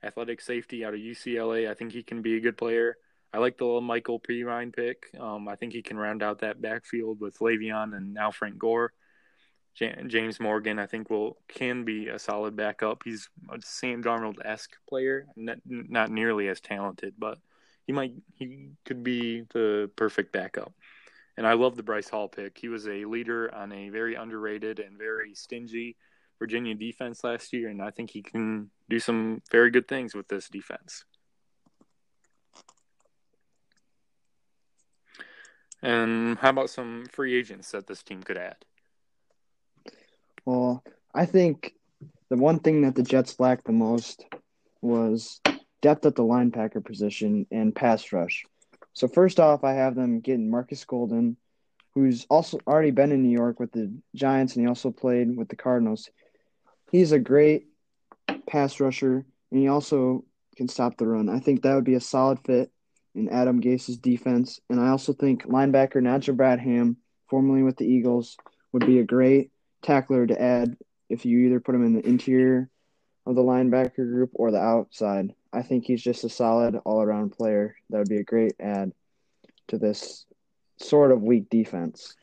athletic 0.04 0.40
safety 0.40 0.84
out 0.84 0.94
of 0.94 1.00
UCLA. 1.00 1.70
I 1.70 1.74
think 1.74 1.92
he 1.92 2.02
can 2.02 2.22
be 2.22 2.36
a 2.36 2.40
good 2.40 2.56
player. 2.56 2.96
I 3.32 3.38
like 3.38 3.58
the 3.58 3.64
little 3.64 3.80
Michael 3.80 4.20
Perine 4.20 4.74
pick. 4.74 5.10
Um, 5.18 5.48
I 5.48 5.56
think 5.56 5.72
he 5.72 5.82
can 5.82 5.96
round 5.96 6.22
out 6.22 6.40
that 6.40 6.62
backfield 6.62 7.20
with 7.20 7.38
Le'Veon 7.40 7.96
and 7.96 8.14
now 8.14 8.30
Frank 8.30 8.58
Gore. 8.58 8.92
James 9.74 10.38
Morgan, 10.38 10.78
I 10.78 10.86
think, 10.86 11.10
will 11.10 11.36
can 11.48 11.84
be 11.84 12.06
a 12.08 12.18
solid 12.18 12.54
backup. 12.54 13.02
He's 13.04 13.28
a 13.50 13.58
Sam 13.60 14.04
Darnold 14.04 14.36
esque 14.44 14.76
player, 14.88 15.26
not, 15.34 15.58
not 15.66 16.10
nearly 16.12 16.48
as 16.48 16.60
talented, 16.60 17.14
but 17.18 17.38
he 17.84 17.92
might 17.92 18.12
he 18.34 18.70
could 18.84 19.02
be 19.02 19.42
the 19.52 19.90
perfect 19.96 20.32
backup. 20.32 20.72
And 21.36 21.44
I 21.44 21.54
love 21.54 21.74
the 21.74 21.82
Bryce 21.82 22.08
Hall 22.08 22.28
pick. 22.28 22.56
He 22.56 22.68
was 22.68 22.86
a 22.86 23.04
leader 23.04 23.52
on 23.52 23.72
a 23.72 23.88
very 23.88 24.14
underrated 24.14 24.78
and 24.78 24.96
very 24.96 25.34
stingy 25.34 25.96
Virginia 26.38 26.76
defense 26.76 27.24
last 27.24 27.52
year, 27.52 27.68
and 27.68 27.82
I 27.82 27.90
think 27.90 28.10
he 28.10 28.22
can 28.22 28.70
do 28.88 28.98
some 28.98 29.42
very 29.50 29.70
good 29.70 29.88
things 29.88 30.14
with 30.14 30.28
this 30.28 30.48
defense. 30.48 31.04
And 35.82 36.38
how 36.38 36.50
about 36.50 36.70
some 36.70 37.04
free 37.12 37.34
agents 37.34 37.70
that 37.72 37.86
this 37.86 38.02
team 38.02 38.22
could 38.22 38.38
add? 38.38 38.56
Well, 40.46 40.82
I 41.14 41.26
think 41.26 41.74
the 42.30 42.36
one 42.36 42.58
thing 42.58 42.82
that 42.82 42.94
the 42.94 43.02
Jets 43.02 43.38
lacked 43.38 43.66
the 43.66 43.72
most 43.72 44.24
was 44.80 45.40
depth 45.82 46.06
at 46.06 46.14
the 46.14 46.22
linebacker 46.22 46.84
position 46.84 47.46
and 47.50 47.74
pass 47.74 48.12
rush. 48.12 48.44
So 48.94 49.08
first 49.08 49.40
off, 49.40 49.64
I 49.64 49.72
have 49.72 49.94
them 49.94 50.20
getting 50.20 50.50
Marcus 50.50 50.84
Golden, 50.84 51.36
who's 51.94 52.26
also 52.30 52.58
already 52.66 52.90
been 52.90 53.12
in 53.12 53.22
New 53.22 53.36
York 53.36 53.60
with 53.60 53.72
the 53.72 53.92
Giants 54.14 54.56
and 54.56 54.64
he 54.64 54.68
also 54.68 54.90
played 54.90 55.36
with 55.36 55.48
the 55.48 55.56
Cardinals. 55.56 56.08
He's 56.90 57.12
a 57.12 57.18
great 57.18 57.66
pass 58.46 58.80
rusher, 58.80 59.24
and 59.50 59.60
he 59.60 59.68
also 59.68 60.24
can 60.56 60.68
stop 60.68 60.96
the 60.96 61.06
run. 61.06 61.28
I 61.28 61.40
think 61.40 61.62
that 61.62 61.74
would 61.74 61.84
be 61.84 61.94
a 61.94 62.00
solid 62.00 62.38
fit 62.44 62.70
in 63.14 63.28
Adam 63.28 63.60
Gase's 63.60 63.96
defense. 63.96 64.60
And 64.68 64.80
I 64.80 64.88
also 64.88 65.12
think 65.12 65.46
linebacker 65.46 66.02
Nigel 66.02 66.34
Bradham, 66.34 66.96
formerly 67.28 67.62
with 67.62 67.76
the 67.76 67.86
Eagles, 67.86 68.36
would 68.72 68.86
be 68.86 68.98
a 68.98 69.04
great 69.04 69.50
tackler 69.82 70.26
to 70.26 70.40
add 70.40 70.76
if 71.08 71.24
you 71.24 71.40
either 71.40 71.60
put 71.60 71.74
him 71.74 71.84
in 71.84 71.94
the 71.94 72.06
interior 72.06 72.68
of 73.26 73.34
the 73.34 73.42
linebacker 73.42 73.96
group 73.96 74.30
or 74.34 74.50
the 74.50 74.60
outside. 74.60 75.32
I 75.52 75.62
think 75.62 75.84
he's 75.84 76.02
just 76.02 76.24
a 76.24 76.28
solid 76.28 76.76
all 76.84 77.02
around 77.02 77.30
player. 77.30 77.76
That 77.90 77.98
would 77.98 78.08
be 78.08 78.18
a 78.18 78.24
great 78.24 78.54
add 78.60 78.92
to 79.68 79.78
this 79.78 80.26
sort 80.78 81.12
of 81.12 81.22
weak 81.22 81.48
defense. 81.48 82.14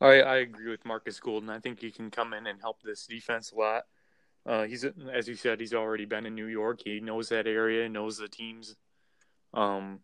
I, 0.00 0.20
I 0.20 0.36
agree 0.38 0.70
with 0.70 0.84
Marcus 0.84 1.20
Golden. 1.20 1.48
I 1.48 1.60
think 1.60 1.80
he 1.80 1.90
can 1.90 2.10
come 2.10 2.34
in 2.34 2.46
and 2.46 2.60
help 2.60 2.82
this 2.82 3.06
defense 3.06 3.52
a 3.52 3.58
lot. 3.58 3.84
Uh, 4.46 4.64
he's 4.64 4.84
as 5.12 5.26
you 5.26 5.34
said, 5.34 5.58
he's 5.58 5.74
already 5.74 6.04
been 6.04 6.24
in 6.24 6.34
New 6.34 6.46
York. 6.46 6.80
He 6.84 7.00
knows 7.00 7.28
that 7.30 7.46
area, 7.46 7.88
knows 7.88 8.16
the 8.16 8.28
teams. 8.28 8.76
Um, 9.52 10.00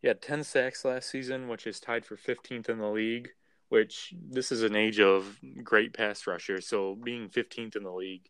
he 0.00 0.08
had 0.08 0.22
ten 0.22 0.44
sacks 0.44 0.84
last 0.84 1.10
season, 1.10 1.48
which 1.48 1.66
is 1.66 1.80
tied 1.80 2.04
for 2.04 2.16
15th 2.16 2.68
in 2.68 2.78
the 2.78 2.90
league. 2.90 3.30
Which 3.68 4.14
this 4.16 4.52
is 4.52 4.62
an 4.62 4.76
age 4.76 5.00
of 5.00 5.40
great 5.64 5.92
pass 5.92 6.28
rushers, 6.28 6.68
so 6.68 6.94
being 6.94 7.28
15th 7.28 7.74
in 7.74 7.82
the 7.82 7.90
league, 7.90 8.28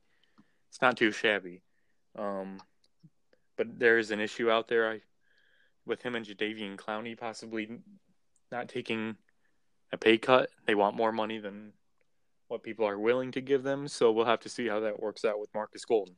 it's 0.70 0.80
not 0.80 0.96
too 0.96 1.12
shabby. 1.12 1.60
Um, 2.18 2.58
but 3.58 3.78
there 3.78 3.98
is 3.98 4.10
an 4.10 4.20
issue 4.20 4.50
out 4.50 4.68
there 4.68 4.90
I, 4.90 5.00
with 5.84 6.00
him 6.00 6.14
and 6.14 6.24
Jadeveon 6.24 6.76
Clowney 6.76 7.18
possibly 7.18 7.80
not 8.50 8.70
taking 8.70 9.16
a 9.92 9.98
pay 9.98 10.16
cut. 10.16 10.48
They 10.66 10.74
want 10.74 10.96
more 10.96 11.12
money 11.12 11.38
than 11.38 11.72
what 12.48 12.62
people 12.62 12.86
are 12.86 12.98
willing 12.98 13.32
to 13.32 13.40
give 13.40 13.62
them. 13.62 13.88
So 13.88 14.12
we'll 14.12 14.26
have 14.26 14.40
to 14.40 14.48
see 14.48 14.68
how 14.68 14.80
that 14.80 15.00
works 15.00 15.24
out 15.24 15.40
with 15.40 15.54
Marcus 15.54 15.84
Golden. 15.84 16.16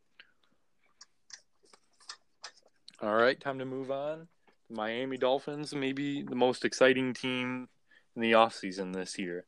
All 3.00 3.14
right, 3.14 3.38
time 3.38 3.58
to 3.60 3.64
move 3.64 3.90
on. 3.90 4.28
Miami 4.70 5.16
Dolphins, 5.16 5.74
maybe 5.74 6.22
the 6.22 6.34
most 6.34 6.64
exciting 6.64 7.14
team 7.14 7.68
in 8.16 8.22
the 8.22 8.32
offseason 8.32 8.92
this 8.92 9.18
year. 9.18 9.46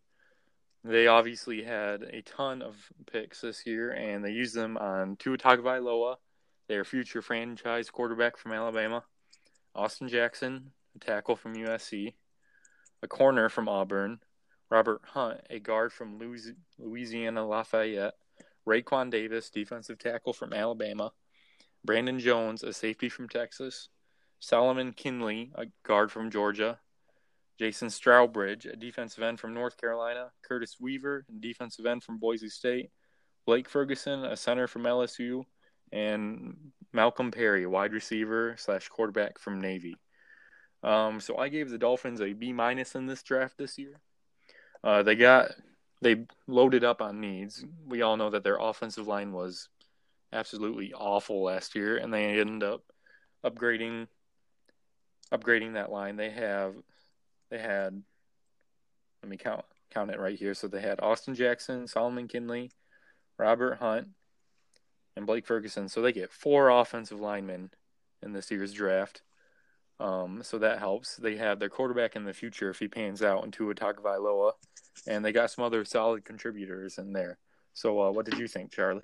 They 0.82 1.08
obviously 1.08 1.62
had 1.62 2.02
a 2.02 2.22
ton 2.22 2.62
of 2.62 2.76
picks 3.10 3.42
this 3.42 3.66
year, 3.66 3.90
and 3.90 4.24
they 4.24 4.30
used 4.30 4.54
them 4.54 4.78
on 4.78 5.16
Tua 5.16 5.36
Tagovailoa, 5.36 6.16
their 6.68 6.84
future 6.84 7.20
franchise 7.20 7.90
quarterback 7.90 8.38
from 8.38 8.52
Alabama, 8.52 9.04
Austin 9.74 10.08
Jackson, 10.08 10.70
a 10.96 10.98
tackle 11.04 11.36
from 11.36 11.54
USC, 11.54 12.14
a 13.02 13.08
corner 13.08 13.50
from 13.50 13.68
Auburn, 13.68 14.20
Robert 14.70 15.00
Hunt, 15.04 15.40
a 15.50 15.58
guard 15.58 15.92
from 15.92 16.18
Louisiana 16.78 17.46
Lafayette, 17.46 18.14
Raekwon 18.66 19.10
Davis, 19.10 19.50
defensive 19.50 19.98
tackle 19.98 20.32
from 20.32 20.52
Alabama, 20.52 21.12
Brandon 21.84 22.18
Jones, 22.20 22.62
a 22.62 22.72
safety 22.72 23.08
from 23.08 23.28
Texas, 23.28 23.88
Solomon 24.38 24.92
Kindley, 24.92 25.50
a 25.56 25.66
guard 25.82 26.12
from 26.12 26.30
Georgia, 26.30 26.78
Jason 27.58 27.88
Strowbridge, 27.88 28.72
a 28.72 28.76
defensive 28.76 29.22
end 29.22 29.40
from 29.40 29.54
North 29.54 29.76
Carolina, 29.76 30.30
Curtis 30.42 30.76
Weaver, 30.80 31.26
a 31.28 31.40
defensive 31.40 31.84
end 31.84 32.02
from 32.02 32.18
Boise 32.18 32.48
State, 32.48 32.90
Blake 33.46 33.68
Ferguson, 33.68 34.24
a 34.24 34.36
center 34.36 34.66
from 34.66 34.84
LSU, 34.84 35.44
and 35.92 36.56
Malcolm 36.92 37.30
Perry, 37.30 37.66
wide 37.66 37.92
receiver 37.92 38.54
slash 38.56 38.88
quarterback 38.88 39.38
from 39.38 39.60
Navy. 39.60 39.96
Um, 40.82 41.20
so 41.20 41.36
I 41.36 41.48
gave 41.48 41.68
the 41.68 41.78
Dolphins 41.78 42.22
a 42.22 42.32
B 42.32 42.52
minus 42.52 42.94
in 42.94 43.06
this 43.06 43.22
draft 43.22 43.58
this 43.58 43.76
year. 43.76 44.00
Uh, 44.82 45.02
they 45.02 45.14
got 45.14 45.52
they 46.02 46.26
loaded 46.46 46.84
up 46.84 47.02
on 47.02 47.20
needs. 47.20 47.64
We 47.86 48.02
all 48.02 48.16
know 48.16 48.30
that 48.30 48.44
their 48.44 48.56
offensive 48.56 49.06
line 49.06 49.32
was 49.32 49.68
absolutely 50.32 50.92
awful 50.92 51.42
last 51.42 51.74
year, 51.74 51.96
and 51.96 52.12
they 52.12 52.40
ended 52.40 52.62
up 52.62 52.82
upgrading 53.44 54.08
upgrading 55.32 55.74
that 55.74 55.92
line. 55.92 56.16
They 56.16 56.30
have 56.30 56.74
they 57.50 57.58
had 57.58 58.02
let 59.22 59.28
me 59.28 59.36
count 59.36 59.64
count 59.90 60.10
it 60.10 60.18
right 60.18 60.38
here. 60.38 60.54
So 60.54 60.68
they 60.68 60.80
had 60.80 61.00
Austin 61.00 61.34
Jackson, 61.34 61.86
Solomon 61.86 62.28
Kindley, 62.28 62.70
Robert 63.38 63.78
Hunt, 63.78 64.08
and 65.16 65.26
Blake 65.26 65.46
Ferguson. 65.46 65.88
So 65.88 66.00
they 66.00 66.12
get 66.12 66.32
four 66.32 66.70
offensive 66.70 67.20
linemen 67.20 67.70
in 68.22 68.32
this 68.32 68.50
year's 68.50 68.72
draft. 68.72 69.22
Um, 70.00 70.42
so 70.42 70.58
that 70.58 70.78
helps. 70.78 71.16
They 71.16 71.36
have 71.36 71.58
their 71.58 71.68
quarterback 71.68 72.16
in 72.16 72.24
the 72.24 72.32
future 72.32 72.70
if 72.70 72.78
he 72.78 72.88
pans 72.88 73.22
out 73.22 73.44
into 73.44 73.70
a 73.70 73.74
Tagovailoa, 73.74 74.52
and 75.06 75.22
they 75.22 75.30
got 75.30 75.50
some 75.50 75.64
other 75.64 75.84
solid 75.84 76.24
contributors 76.24 76.96
in 76.96 77.12
there. 77.12 77.38
So, 77.74 78.00
uh, 78.00 78.10
what 78.10 78.24
did 78.24 78.38
you 78.38 78.48
think, 78.48 78.72
Charlie? 78.72 79.02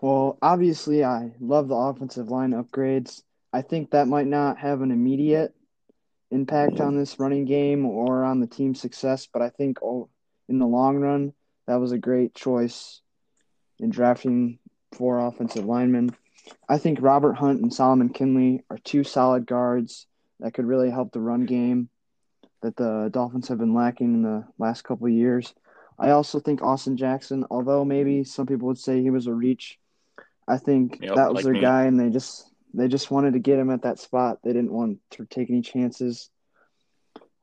Well, 0.00 0.38
obviously, 0.40 1.04
I 1.04 1.32
love 1.40 1.68
the 1.68 1.74
offensive 1.74 2.28
line 2.28 2.52
upgrades. 2.52 3.22
I 3.52 3.62
think 3.62 3.90
that 3.90 4.06
might 4.06 4.26
not 4.26 4.58
have 4.58 4.82
an 4.82 4.92
immediate 4.92 5.52
impact 6.30 6.80
on 6.80 6.96
this 6.96 7.18
running 7.18 7.44
game 7.44 7.86
or 7.86 8.24
on 8.24 8.40
the 8.40 8.46
team's 8.46 8.80
success, 8.80 9.28
but 9.32 9.42
I 9.42 9.50
think 9.50 9.78
in 10.48 10.58
the 10.58 10.66
long 10.66 10.98
run, 10.98 11.32
that 11.66 11.76
was 11.76 11.92
a 11.92 11.98
great 11.98 12.34
choice 12.34 13.00
in 13.78 13.90
drafting 13.90 14.58
four 14.92 15.18
offensive 15.26 15.64
linemen. 15.64 16.14
I 16.68 16.78
think 16.78 16.98
Robert 17.00 17.34
Hunt 17.34 17.60
and 17.60 17.72
Solomon 17.72 18.08
Kindley 18.08 18.64
are 18.70 18.78
two 18.78 19.04
solid 19.04 19.46
guards 19.46 20.06
that 20.40 20.54
could 20.54 20.66
really 20.66 20.90
help 20.90 21.12
the 21.12 21.20
run 21.20 21.46
game 21.46 21.88
that 22.62 22.76
the 22.76 23.10
Dolphins 23.12 23.48
have 23.48 23.58
been 23.58 23.74
lacking 23.74 24.14
in 24.14 24.22
the 24.22 24.44
last 24.58 24.82
couple 24.82 25.06
of 25.06 25.12
years. 25.12 25.54
I 25.98 26.10
also 26.10 26.40
think 26.40 26.62
Austin 26.62 26.96
Jackson, 26.96 27.44
although 27.50 27.84
maybe 27.84 28.24
some 28.24 28.46
people 28.46 28.68
would 28.68 28.78
say 28.78 29.00
he 29.00 29.10
was 29.10 29.26
a 29.26 29.32
reach, 29.32 29.78
I 30.48 30.58
think 30.58 30.98
yep, 31.00 31.14
that 31.14 31.28
was 31.28 31.36
like 31.36 31.44
their 31.44 31.52
me. 31.54 31.60
guy, 31.60 31.84
and 31.84 32.00
they 32.00 32.10
just 32.10 32.50
they 32.72 32.88
just 32.88 33.10
wanted 33.10 33.34
to 33.34 33.38
get 33.38 33.58
him 33.58 33.70
at 33.70 33.82
that 33.82 34.00
spot. 34.00 34.38
They 34.42 34.52
didn't 34.52 34.72
want 34.72 34.98
to 35.12 35.26
take 35.26 35.50
any 35.50 35.62
chances. 35.62 36.30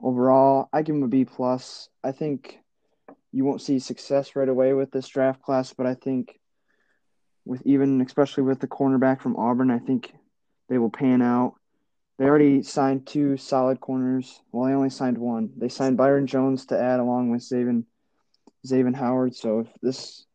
Overall, 0.02 0.68
I 0.74 0.82
give 0.82 0.96
him 0.96 1.04
a 1.04 1.08
B 1.08 1.26
plus. 1.26 1.88
I 2.04 2.12
think 2.12 2.60
you 3.32 3.46
won't 3.46 3.62
see 3.62 3.80
success 3.80 4.36
right 4.36 4.50
away 4.50 4.74
with 4.74 4.92
this 4.92 5.08
draft 5.08 5.42
class, 5.42 5.74
but 5.74 5.86
I 5.86 5.94
think 5.94 6.40
with 7.46 7.62
even 7.66 8.02
especially 8.02 8.44
with 8.44 8.60
the 8.60 8.68
cornerback 8.68 9.22
from 9.22 9.36
Auburn, 9.36 9.72
I 9.72 9.80
think 9.80 10.14
they 10.70 10.78
will 10.78 10.90
pan 10.90 11.22
out. 11.22 11.56
They 12.18 12.26
already 12.26 12.62
signed 12.62 13.08
two 13.08 13.38
solid 13.38 13.80
corners. 13.80 14.42
Well, 14.52 14.68
they 14.68 14.74
only 14.74 14.90
signed 14.90 15.18
one. 15.18 15.52
They 15.58 15.70
signed 15.70 15.98
Byron 15.98 16.28
Jones 16.28 16.68
to 16.68 16.80
add 16.80 17.00
along 17.00 17.32
with 17.32 17.42
Xavier, 17.42 17.82
Xavier 18.66 18.94
Howard. 18.94 19.36
So 19.36 19.60
if 19.60 19.68
this 19.82 20.26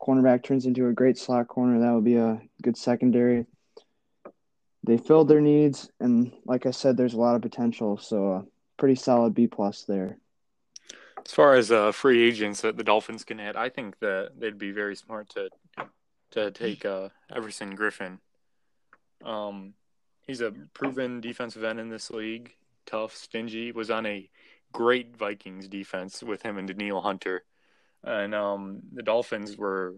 cornerback 0.00 0.42
turns 0.42 0.66
into 0.66 0.88
a 0.88 0.92
great 0.92 1.16
slot 1.16 1.48
corner, 1.48 1.80
that 1.80 1.92
would 1.92 2.04
be 2.04 2.16
a 2.16 2.40
good 2.62 2.76
secondary. 2.76 3.46
They 4.84 4.98
filled 4.98 5.28
their 5.28 5.40
needs, 5.40 5.88
and 6.00 6.32
like 6.44 6.66
I 6.66 6.72
said, 6.72 6.96
there's 6.96 7.14
a 7.14 7.20
lot 7.20 7.36
of 7.36 7.42
potential. 7.42 7.98
So, 7.98 8.32
uh, 8.32 8.42
pretty 8.78 8.96
solid 8.96 9.32
B 9.32 9.46
plus 9.46 9.84
there. 9.84 10.18
As 11.24 11.32
far 11.32 11.54
as 11.54 11.70
uh, 11.70 11.92
free 11.92 12.20
agents 12.20 12.62
that 12.62 12.76
the 12.76 12.82
Dolphins 12.82 13.22
can 13.24 13.38
add, 13.38 13.54
I 13.54 13.68
think 13.68 13.96
that 14.00 14.32
they'd 14.36 14.58
be 14.58 14.72
very 14.72 14.96
smart 14.96 15.28
to 15.30 15.50
to 16.32 16.50
take 16.50 16.84
uh, 16.84 17.08
Everson 17.34 17.76
Griffen. 17.76 18.18
Um, 19.24 19.74
he's 20.26 20.40
a 20.40 20.52
proven 20.74 21.20
defensive 21.20 21.64
end 21.64 21.80
in 21.80 21.88
this 21.88 22.10
league. 22.10 22.52
Tough, 22.86 23.14
stingy. 23.14 23.72
Was 23.72 23.90
on 23.90 24.06
a 24.06 24.28
great 24.72 25.16
Vikings 25.16 25.68
defense 25.68 26.22
with 26.22 26.42
him 26.42 26.58
and 26.58 26.66
Danielle 26.66 27.00
Hunter, 27.00 27.44
and 28.02 28.34
um, 28.34 28.82
the 28.92 29.02
Dolphins 29.02 29.56
were 29.56 29.94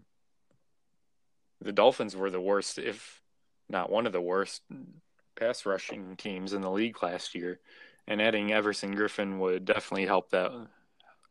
the 1.61 1.73
Dolphins 1.73 2.14
were 2.14 2.31
the 2.31 2.41
worst, 2.41 2.79
if 2.79 3.23
not 3.69 3.91
one 3.91 4.07
of 4.07 4.12
the 4.12 4.21
worst, 4.21 4.62
pass 5.37 5.64
rushing 5.64 6.17
teams 6.17 6.53
in 6.53 6.61
the 6.61 6.71
league 6.71 7.03
last 7.03 7.35
year. 7.35 7.61
And 8.07 8.21
adding 8.21 8.53
Everson 8.53 8.95
Griffen 8.95 9.38
would 9.38 9.64
definitely 9.64 10.05
help 10.05 10.31
that 10.31 10.53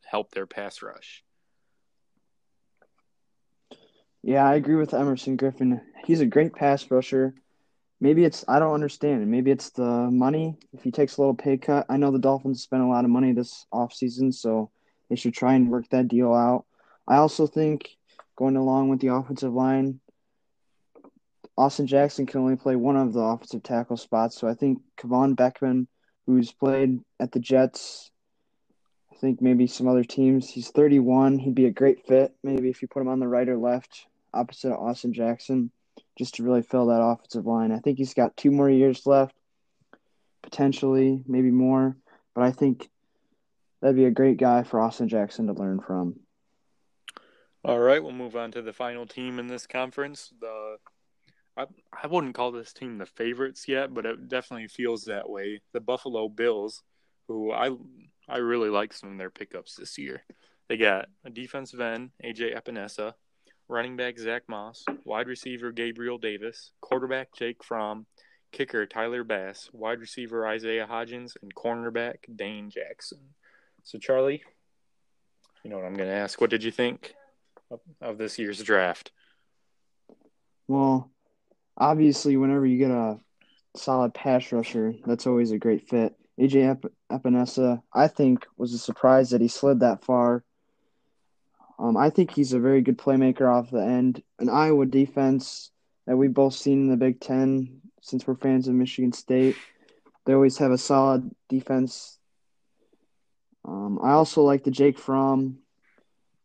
help 0.06 0.32
their 0.32 0.48
pass 0.48 0.82
rush. 0.82 1.24
Yeah, 4.26 4.46
I 4.48 4.56
agree 4.56 4.76
with 4.76 4.94
Everson 4.94 5.38
Griffen. 5.38 5.82
He's 6.06 6.22
a 6.22 6.26
great 6.26 6.54
pass 6.54 6.90
rusher. 6.90 7.36
Maybe 8.00 8.24
it's 8.24 8.46
I 8.48 8.58
don't 8.58 8.74
understand. 8.74 9.30
Maybe 9.30 9.52
it's 9.52 9.72
the 9.72 10.10
money. 10.10 10.58
If 10.72 10.82
he 10.82 10.92
takes 10.92 11.18
a 11.18 11.22
little 11.22 11.36
pay 11.36 11.58
cut, 11.58 11.86
I 11.90 11.98
know 11.98 12.10
the 12.10 12.20
Dolphins 12.20 12.64
spent 12.64 12.84
a 12.84 12.88
lot 12.88 13.04
of 13.04 13.12
money 13.12 13.34
this 13.34 13.66
offseason, 13.74 14.34
so 14.34 14.72
they 15.10 15.18
should 15.18 15.34
try 15.34 15.56
and 15.56 15.70
work 15.70 15.90
that 15.90 16.08
deal 16.08 16.34
out. 16.34 16.64
I 17.06 17.18
also 17.18 17.48
think 17.48 17.98
going 18.38 18.56
along 18.56 18.88
with 18.88 19.02
the 19.02 19.14
offensive 19.14 19.54
line, 19.54 20.00
Austin 21.58 21.86
Jackson 21.86 22.26
can 22.26 22.40
only 22.40 22.56
play 22.56 22.78
one 22.78 22.96
of 22.96 23.12
the 23.12 23.20
offensive 23.20 23.62
tackle 23.62 23.98
spots. 23.98 24.38
So 24.38 24.48
I 24.48 24.54
think 24.54 24.80
Kelvin 24.96 25.36
Beachum, 25.36 25.88
who's 26.28 26.54
played 26.54 27.02
at 27.20 27.34
the 27.34 27.40
Jets, 27.40 28.10
I 29.12 29.18
think 29.18 29.42
maybe 29.42 29.68
some 29.68 29.90
other 29.90 30.06
teams, 30.06 30.50
he's 30.50 30.70
31. 30.70 31.40
He'd 31.40 31.56
be 31.56 31.66
a 31.66 31.72
great 31.72 32.08
fit. 32.08 32.34
Maybe 32.42 32.70
if 32.70 32.82
you 32.82 32.88
put 32.88 33.02
him 33.02 33.10
on 33.10 33.20
the 33.20 33.28
right 33.28 33.50
or 33.50 33.58
left 33.58 34.08
opposite 34.34 34.72
of 34.72 34.80
Austin 34.80 35.14
Jackson 35.14 35.72
just 36.18 36.36
to 36.36 36.44
really 36.44 36.62
fill 36.62 36.88
that 36.88 37.02
offensive 37.02 37.46
line. 37.46 37.72
I 37.72 37.80
think 37.80 37.98
he's 37.98 38.14
got 38.14 38.38
two 38.38 38.52
more 38.52 38.70
years 38.70 39.06
left, 39.06 39.36
potentially, 40.42 41.24
maybe 41.28 41.52
more. 41.52 41.98
But 42.36 42.44
I 42.44 42.52
think 42.52 42.90
that'd 43.82 43.96
be 43.96 44.06
a 44.06 44.12
great 44.12 44.38
guy 44.38 44.64
for 44.64 44.80
Austin 44.80 45.08
Jackson 45.08 45.48
to 45.48 45.54
learn 45.54 45.80
from. 45.80 46.20
All 47.66 47.80
right, 47.80 48.04
we'll 48.04 48.12
move 48.12 48.36
on 48.36 48.52
to 48.52 48.62
the 48.62 48.74
final 48.74 49.06
team 49.06 49.40
in 49.40 49.48
this 49.48 49.66
conference, 49.66 50.34
the 50.42 50.78
I, 51.56 51.66
I 52.02 52.08
wouldn't 52.08 52.36
call 52.36 52.52
this 52.52 52.74
team 52.74 52.98
the 52.98 53.06
favorites 53.06 53.68
yet, 53.68 53.94
but 53.94 54.06
it 54.06 54.28
definitely 54.28 54.68
feels 54.68 55.06
that 55.06 55.30
way. 55.30 55.62
The 55.72 55.80
Buffalo 55.80 56.28
Bills, 56.28 56.82
who 57.28 57.52
I 57.52 57.72
I 58.28 58.38
really 58.38 58.70
like 58.70 58.94
some 58.94 59.12
of 59.12 59.18
their 59.18 59.30
pickups 59.30 59.76
this 59.76 59.98
year. 59.98 60.24
They 60.68 60.78
got 60.78 61.10
a 61.26 61.30
defensive 61.30 61.82
end, 61.82 62.12
AJ 62.24 62.58
Epenesa, 62.58 63.14
running 63.68 63.96
back 63.96 64.18
Zach 64.18 64.44
Moss, 64.48 64.84
wide 65.06 65.28
receiver 65.28 65.72
Gabriel 65.72 66.18
Davis, 66.18 66.72
quarterback 66.82 67.30
Jake 67.36 67.64
Fromm, 67.64 68.06
kicker 68.52 68.86
Tyler 68.86 69.24
Bass, 69.24 69.70
wide 69.74 70.00
receiver 70.00 70.48
Isaiah 70.48 70.88
Hodgins, 70.90 71.34
and 71.42 71.54
cornerback 71.54 72.18
Dane 72.34 72.70
Jackson. 72.70 73.20
So, 73.84 73.98
Charlie, 73.98 74.44
you 75.64 75.70
know 75.70 75.78
what 75.78 75.86
I'm 75.86 75.96
going 75.96 76.10
to 76.10 76.16
ask. 76.16 76.40
What 76.40 76.50
did 76.50 76.64
you 76.64 76.72
think 76.72 77.14
of, 78.02 78.18
this 78.18 78.38
year's 78.38 78.62
draft? 78.62 79.12
Well, 80.68 81.12
obviously, 81.78 82.38
whenever 82.38 82.66
you 82.66 82.78
get 82.78 82.92
a 82.92 83.18
solid 83.76 84.14
pass 84.14 84.52
rusher, 84.52 84.94
that's 85.06 85.28
always 85.28 85.52
a 85.52 85.58
great 85.58 85.90
fit. 85.90 86.16
AJ 86.40 86.72
Ep- 86.72 86.92
Epenesa, 87.12 87.82
I 87.94 88.08
think, 88.08 88.46
was 88.58 88.74
a 88.74 88.78
surprise 88.78 89.30
that 89.32 89.42
he 89.42 89.48
slid 89.48 89.80
that 89.82 90.04
far. 90.04 90.44
Um, 91.84 91.98
I 91.98 92.10
think 92.12 92.32
he's 92.32 92.54
a 92.54 92.62
very 92.62 92.82
good 92.82 92.98
playmaker 92.98 93.54
off 93.54 93.70
the 93.70 93.84
end. 93.84 94.24
An 94.40 94.48
Iowa 94.48 94.86
defense 94.86 95.70
that 96.08 96.16
we've 96.16 96.34
both 96.34 96.54
seen 96.54 96.84
in 96.84 96.90
the 96.90 96.96
Big 96.96 97.20
Ten 97.20 97.82
since 98.00 98.26
we're 98.26 98.36
fans 98.36 98.70
of 98.70 98.74
Michigan 98.74 99.12
State. 99.12 99.58
They 100.26 100.34
always 100.34 100.58
have 100.60 100.72
a 100.72 100.78
solid 100.78 101.30
defense. 101.50 102.18
Um, 103.66 104.00
I 104.02 104.12
also 104.12 104.44
like 104.44 104.64
the 104.64 104.72
Jake 104.72 104.98
Fromm 104.98 105.58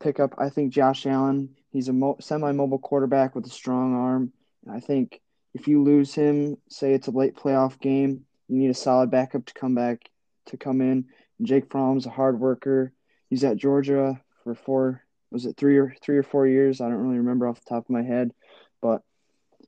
pickup. 0.01 0.35
I 0.39 0.49
think 0.49 0.73
Josh 0.73 1.07
Allen, 1.07 1.51
he's 1.71 1.87
a 1.87 1.93
mo- 1.93 2.17
semi-mobile 2.19 2.81
quarterback 2.81 3.37
with 3.37 3.47
a 3.47 3.51
strong 3.51 3.95
arm. 3.95 4.33
And 4.67 4.75
I 4.75 4.81
think 4.81 5.21
if 5.55 5.69
you 5.69 5.85
lose 5.85 6.13
him, 6.15 6.57
say 6.69 6.95
it's 6.95 7.07
a 7.07 7.13
late 7.13 7.37
playoff 7.37 7.79
game, 7.79 8.25
you 8.49 8.59
need 8.59 8.71
a 8.71 8.75
solid 8.75 9.13
backup 9.13 9.47
to 9.47 9.55
come 9.55 9.77
back 9.77 10.11
to 10.47 10.57
come 10.57 10.81
in. 10.81 11.07
And 11.39 11.47
Jake 11.47 11.71
Fromm's 11.71 12.07
a 12.07 12.11
hard 12.11 12.41
worker. 12.41 12.93
He's 13.31 13.45
at 13.45 13.57
Georgia 13.57 14.21
for 14.43 14.57
four 14.57 15.05
was 15.31 15.47
it 15.47 15.57
three 15.57 15.77
or 15.77 15.95
three 16.03 16.17
or 16.17 16.23
four 16.23 16.47
years? 16.47 16.81
I 16.81 16.89
don't 16.89 17.03
really 17.03 17.19
remember 17.19 17.47
off 17.47 17.61
the 17.63 17.69
top 17.69 17.85
of 17.85 17.91
my 17.91 18.03
head, 18.03 18.33
but 18.81 19.03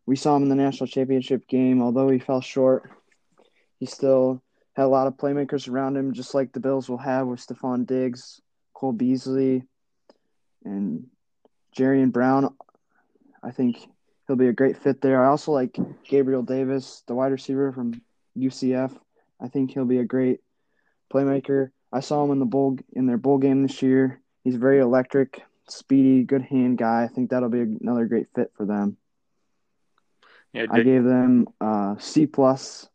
we 0.07 0.17
saw 0.17 0.37
him 0.37 0.45
in 0.45 0.49
the 0.49 0.55
national 0.55 0.87
championship 0.87 1.47
game. 1.47 1.83
Although 1.83 2.09
he 2.09 2.19
fell 2.19 2.41
short, 2.41 2.91
he 3.79 3.87
still 3.87 4.43
had 4.75 4.85
a 4.85 4.89
lot 4.89 5.07
of 5.07 5.17
playmakers 5.17 5.69
around 5.69 5.97
him, 5.97 6.13
just 6.13 6.35
like 6.35 6.53
the 6.53 6.61
Bills 6.61 6.89
will 6.89 6.99
have 6.99 7.27
with 7.27 7.45
Stefon 7.45 7.87
Diggs, 7.87 8.41
Cole 8.75 8.93
Beasley, 8.93 9.65
and 10.65 11.07
Jerry 11.73 12.03
and 12.03 12.13
Brown. 12.13 12.55
I 13.43 13.51
think 13.51 13.79
he'll 14.27 14.37
be 14.37 14.49
a 14.49 14.53
great 14.53 14.77
fit 14.77 15.01
there. 15.01 15.25
I 15.25 15.29
also 15.29 15.53
like 15.53 15.77
Gabriel 16.05 16.43
Davis, 16.43 17.03
the 17.07 17.15
wide 17.15 17.33
receiver 17.33 17.73
from 17.73 18.01
UCF. 18.37 18.97
I 19.41 19.49
think 19.49 19.73
he'll 19.73 19.85
be 19.85 19.99
a 19.99 20.05
great 20.05 20.41
playmaker. 21.13 21.71
I 21.93 22.01
saw 22.01 22.25
him 22.25 22.31
in 22.31 22.39
the 22.39 22.45
bowl 22.45 22.79
in 22.93 23.07
their 23.07 23.19
bowl 23.19 23.39
game 23.39 23.63
this 23.63 23.83
year. 23.83 24.21
He's 24.45 24.57
very 24.57 24.79
electric, 24.79 25.43
speedy, 25.73 26.25
good 26.25 26.43
hand 26.43 26.79
guy. 26.79 27.05
I 27.05 27.09
think 27.09 27.31
that'll 27.31 27.49
be 27.49 27.61
another 27.61 28.07
great 28.07 28.27
fit 28.35 28.53
for 28.57 28.67
them. 28.67 28.97
Yeah, 30.53 30.67
I 30.71 30.83
gave 30.83 31.05
them 31.05 31.47
uh, 31.61 31.97
C 31.99 32.27
plus. 32.27 32.89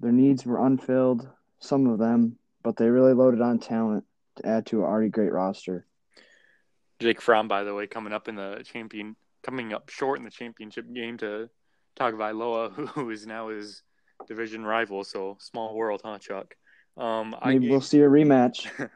Their 0.00 0.12
needs 0.12 0.44
were 0.44 0.64
unfilled, 0.64 1.28
some 1.58 1.86
of 1.86 1.98
them, 1.98 2.36
but 2.62 2.76
they 2.76 2.88
really 2.88 3.12
loaded 3.12 3.40
on 3.40 3.58
talent 3.58 4.04
to 4.36 4.46
add 4.46 4.66
to 4.66 4.78
an 4.80 4.84
already 4.84 5.08
great 5.10 5.32
roster. 5.32 5.86
Jake 7.00 7.20
Fromm, 7.20 7.48
by 7.48 7.64
the 7.64 7.74
way, 7.74 7.86
coming 7.86 8.12
up 8.12 8.28
in 8.28 8.34
the 8.34 8.62
champion, 8.64 9.16
coming 9.42 9.72
up 9.72 9.88
short 9.88 10.18
in 10.18 10.24
the 10.24 10.30
championship 10.30 10.92
game 10.92 11.16
to 11.18 11.48
Tagovailoa, 11.98 12.88
who 12.94 13.10
is 13.10 13.26
now 13.26 13.48
his 13.48 13.82
division 14.26 14.64
rival. 14.64 15.04
So 15.04 15.36
small 15.40 15.74
world, 15.74 16.02
huh, 16.04 16.18
Chuck? 16.18 16.54
Um, 16.96 17.34
Maybe 17.44 17.60
gave... 17.60 17.70
we'll 17.70 17.80
see 17.80 18.00
a 18.00 18.08
rematch. 18.08 18.70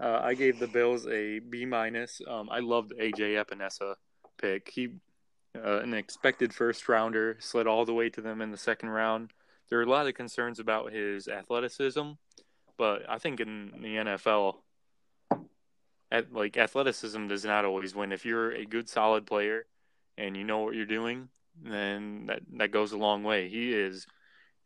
Uh, 0.00 0.20
I 0.22 0.34
gave 0.34 0.58
the 0.58 0.66
Bills 0.66 1.06
a 1.06 1.38
B 1.38 1.64
minus. 1.64 2.20
Um, 2.26 2.48
I 2.50 2.60
loved 2.60 2.92
AJ 3.00 3.42
Epenesa 3.42 3.94
pick. 4.38 4.70
He 4.70 4.88
uh, 5.56 5.80
an 5.80 5.94
expected 5.94 6.52
first 6.52 6.88
rounder, 6.88 7.36
slid 7.38 7.66
all 7.66 7.84
the 7.84 7.94
way 7.94 8.10
to 8.10 8.20
them 8.20 8.40
in 8.40 8.50
the 8.50 8.56
second 8.56 8.88
round. 8.88 9.32
There 9.68 9.78
are 9.78 9.84
a 9.84 9.88
lot 9.88 10.06
of 10.06 10.14
concerns 10.14 10.58
about 10.58 10.92
his 10.92 11.28
athleticism, 11.28 12.10
but 12.76 13.08
I 13.08 13.18
think 13.18 13.40
in 13.40 13.72
the 13.80 13.96
NFL, 13.96 14.56
at, 16.10 16.32
like 16.32 16.56
athleticism 16.56 17.28
does 17.28 17.44
not 17.44 17.64
always 17.64 17.94
win. 17.94 18.12
If 18.12 18.24
you're 18.24 18.52
a 18.52 18.64
good, 18.64 18.88
solid 18.88 19.26
player 19.26 19.66
and 20.18 20.36
you 20.36 20.44
know 20.44 20.60
what 20.60 20.74
you're 20.74 20.86
doing, 20.86 21.28
then 21.62 22.26
that 22.26 22.40
that 22.58 22.70
goes 22.72 22.92
a 22.92 22.98
long 22.98 23.22
way. 23.22 23.48
He 23.48 23.72
is 23.72 24.06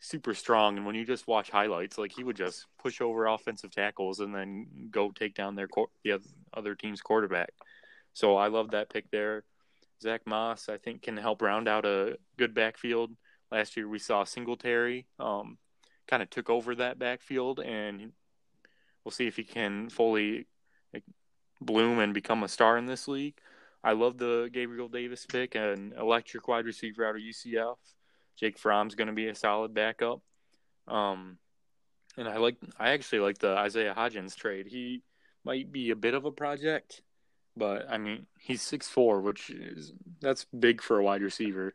super 0.00 0.34
strong, 0.34 0.76
and 0.76 0.86
when 0.86 0.94
you 0.94 1.04
just 1.04 1.26
watch 1.26 1.50
highlights, 1.50 1.98
like 1.98 2.12
he 2.12 2.24
would 2.24 2.36
just 2.36 2.66
push 2.80 3.00
over 3.00 3.26
offensive 3.26 3.70
tackles 3.70 4.20
and 4.20 4.34
then 4.34 4.88
go 4.90 5.10
take 5.10 5.34
down 5.34 5.54
their 5.54 5.68
the 6.04 6.20
other 6.54 6.74
team's 6.74 7.00
quarterback. 7.00 7.50
So 8.12 8.36
I 8.36 8.48
love 8.48 8.70
that 8.72 8.90
pick 8.90 9.10
there. 9.10 9.44
Zach 10.00 10.22
Moss, 10.26 10.68
I 10.68 10.78
think, 10.78 11.02
can 11.02 11.16
help 11.16 11.42
round 11.42 11.68
out 11.68 11.84
a 11.84 12.18
good 12.36 12.54
backfield. 12.54 13.10
Last 13.50 13.76
year 13.76 13.88
we 13.88 13.98
saw 13.98 14.24
Singletary 14.24 15.06
um, 15.18 15.58
kind 16.06 16.22
of 16.22 16.30
took 16.30 16.50
over 16.50 16.74
that 16.76 16.98
backfield, 16.98 17.60
and 17.60 18.12
we'll 19.04 19.12
see 19.12 19.26
if 19.26 19.36
he 19.36 19.44
can 19.44 19.88
fully 19.88 20.46
bloom 21.60 21.98
and 21.98 22.14
become 22.14 22.42
a 22.42 22.48
star 22.48 22.78
in 22.78 22.86
this 22.86 23.08
league. 23.08 23.38
I 23.82 23.92
love 23.92 24.18
the 24.18 24.50
Gabriel 24.52 24.88
Davis 24.88 25.26
pick, 25.26 25.54
an 25.54 25.94
electric 25.98 26.46
wide 26.48 26.66
receiver 26.66 27.06
out 27.06 27.16
of 27.16 27.22
UCF. 27.22 27.76
Jake 28.38 28.58
Fromm's 28.58 28.94
going 28.94 29.08
to 29.08 29.14
be 29.14 29.28
a 29.28 29.34
solid 29.34 29.74
backup. 29.74 30.20
Um, 30.86 31.38
and 32.16 32.28
I 32.28 32.38
like 32.38 32.56
I 32.78 32.90
actually 32.90 33.20
like 33.20 33.38
the 33.38 33.56
Isaiah 33.56 33.94
Hodgins 33.96 34.34
trade. 34.34 34.66
He 34.66 35.02
might 35.44 35.70
be 35.70 35.90
a 35.90 35.96
bit 35.96 36.14
of 36.14 36.24
a 36.24 36.32
project, 36.32 37.02
but 37.56 37.86
I 37.88 37.98
mean 37.98 38.26
he's 38.38 38.62
six 38.62 38.88
four, 38.88 39.20
which 39.20 39.50
is 39.50 39.92
that's 40.20 40.46
big 40.46 40.82
for 40.82 40.98
a 40.98 41.04
wide 41.04 41.22
receiver. 41.22 41.74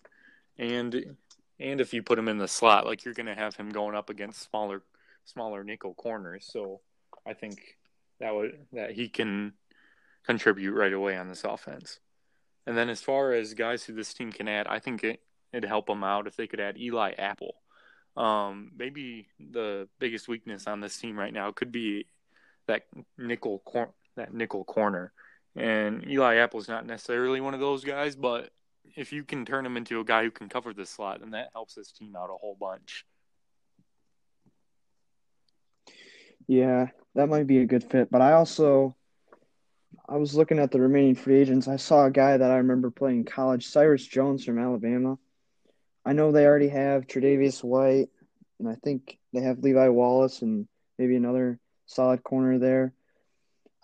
And 0.58 1.15
and 1.60 1.80
if 1.80 1.93
you 1.93 2.04
put 2.04 2.19
him 2.19 2.28
in 2.28 2.38
the 2.38 2.47
slot, 2.47 2.86
like 2.86 3.06
you're 3.06 3.13
going 3.13 3.28
to 3.28 3.36
have 3.36 3.56
him 3.56 3.69
going 3.69 3.95
up 3.95 4.10
against 4.10 4.49
smaller 4.49 4.82
smaller 5.26 5.63
nickel 5.63 5.93
corners. 5.93 6.47
So 6.52 6.82
I 7.26 7.34
think 7.34 7.78
that 8.19 8.34
would 8.36 8.58
that 8.73 8.91
he 8.91 9.08
can 9.08 9.54
contribute 10.26 10.73
right 10.73 10.93
away 10.93 11.17
on 11.17 11.30
this 11.30 11.43
offense. 11.43 11.99
And 12.65 12.78
then 12.78 12.89
as 12.89 13.02
far 13.02 13.34
as 13.34 13.54
guys 13.54 13.84
who 13.84 13.93
this 13.93 14.13
team 14.13 14.32
can 14.32 14.47
add, 14.47 14.67
I 14.67 14.80
think 14.80 15.04
it, 15.04 15.21
it'd 15.54 15.70
help 15.70 15.88
them 15.88 16.04
out 16.04 16.28
if 16.28 16.36
they 16.36 16.48
could 16.48 16.60
add 16.60 16.78
Eli 16.78 17.12
Apple. 17.12 17.56
Um, 18.18 18.72
maybe 18.76 19.28
the 19.39 19.88
biggest 20.00 20.28
weakness 20.28 20.68
on 20.68 20.82
this 20.82 20.98
team 20.98 21.18
right 21.18 21.34
now 21.34 21.52
could 21.52 21.72
be 21.72 22.08
that 22.68 22.84
nickel 23.18 23.62
cor- 23.66 23.94
that 24.16 24.34
nickel 24.34 24.63
corner. 24.63 25.13
And 25.56 26.08
Eli 26.08 26.36
Apple 26.36 26.60
is 26.60 26.68
not 26.68 26.86
necessarily 26.86 27.39
one 27.39 27.54
of 27.54 27.60
those 27.60 27.84
guys, 27.84 28.16
but 28.16 28.50
if 28.96 29.13
you 29.13 29.24
can 29.24 29.46
turn 29.46 29.66
him 29.66 29.78
into 29.78 30.00
a 30.00 30.04
guy 30.04 30.24
who 30.24 30.32
can 30.32 30.50
cover 30.50 30.74
the 30.74 30.86
slot, 30.86 31.20
then 31.22 31.32
that 31.32 31.50
helps 31.54 31.76
this 31.76 31.92
team 31.92 32.16
out 32.16 32.30
a 32.30 32.38
whole 32.38 32.58
bunch. 32.60 33.06
Yeah, 36.48 36.88
that 37.16 37.30
might 37.30 37.48
be 37.48 37.60
a 37.60 37.66
good 37.66 37.89
fit. 37.89 38.12
But 38.12 38.22
I 38.22 38.34
also, 38.34 38.96
I 40.10 40.18
was 40.18 40.36
looking 40.36 40.60
at 40.60 40.72
the 40.72 40.82
remaining 40.82 41.16
free 41.16 41.39
agents. 41.39 41.68
I 41.68 41.78
saw 41.78 42.06
a 42.06 42.12
guy 42.12 42.38
that 42.38 42.52
I 42.52 42.58
remember 42.58 42.92
playing 42.92 43.26
college, 43.26 43.68
Cyrus 43.68 44.06
Jones 44.06 44.44
from 44.44 44.60
Alabama. 44.60 45.18
I 46.06 46.13
know 46.13 46.32
they 46.32 46.46
already 46.46 46.70
have 46.70 47.08
Tre'Davious 47.08 47.63
White, 47.63 48.10
and 48.60 48.68
I 48.68 48.76
think 48.76 49.18
they 49.34 49.42
have 49.42 49.60
Levi 49.60 49.88
Wallace 49.89 50.42
and 50.42 50.68
maybe 50.98 51.16
another 51.16 51.60
solid 51.86 52.24
corner 52.24 52.60
there. 52.60 52.94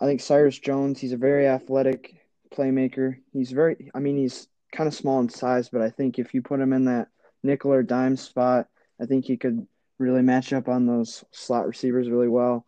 I 0.00 0.06
think 0.06 0.20
Cyrus 0.20 0.58
Jones, 0.58 1.00
he's 1.00 1.12
a 1.12 1.18
very 1.18 1.46
athletic 1.46 2.14
playmaker. 2.54 3.16
He's 3.32 3.50
very, 3.50 3.90
I 3.94 4.00
mean, 4.00 4.16
he's 4.16 4.48
kind 4.72 4.86
of 4.86 4.94
small 4.94 5.20
in 5.20 5.28
size, 5.28 5.68
but 5.68 5.82
I 5.82 5.90
think 5.90 6.18
if 6.18 6.34
you 6.34 6.42
put 6.42 6.60
him 6.60 6.72
in 6.72 6.86
that 6.86 7.08
nickel 7.42 7.72
or 7.72 7.82
dime 7.82 8.16
spot, 8.16 8.68
I 9.00 9.06
think 9.06 9.24
he 9.24 9.36
could 9.36 9.66
really 9.98 10.22
match 10.22 10.52
up 10.52 10.68
on 10.68 10.86
those 10.86 11.24
slot 11.32 11.66
receivers 11.66 12.08
really 12.08 12.28
well. 12.28 12.66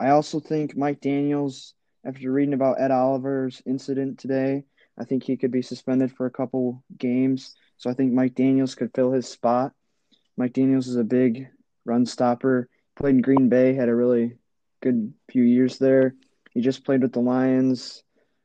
I 0.00 0.10
also 0.10 0.40
think 0.40 0.76
Mike 0.76 1.00
Daniels, 1.00 1.74
after 2.04 2.30
reading 2.30 2.54
about 2.54 2.80
Ed 2.80 2.90
Oliver's 2.90 3.62
incident 3.66 4.18
today, 4.18 4.64
I 4.98 5.04
think 5.04 5.24
he 5.24 5.36
could 5.36 5.50
be 5.50 5.62
suspended 5.62 6.12
for 6.12 6.26
a 6.26 6.30
couple 6.30 6.82
games. 6.96 7.54
So 7.84 7.90
I 7.90 7.92
think 7.92 8.14
Mike 8.14 8.34
Daniels 8.34 8.74
could 8.74 8.94
fill 8.94 9.12
his 9.12 9.28
spot. 9.28 9.72
Mike 10.38 10.54
Daniels 10.54 10.88
is 10.88 10.96
a 10.96 11.04
big 11.04 11.48
run 11.84 12.06
stopper. 12.06 12.70
Played 12.96 13.16
in 13.16 13.20
Green 13.20 13.50
Bay, 13.50 13.74
had 13.74 13.90
a 13.90 13.94
really 13.94 14.38
good 14.82 15.12
few 15.30 15.42
years 15.42 15.76
there. 15.76 16.14
He 16.52 16.62
just 16.62 16.86
played 16.86 17.02
with 17.02 17.12
the 17.12 17.20
Lions. 17.20 18.02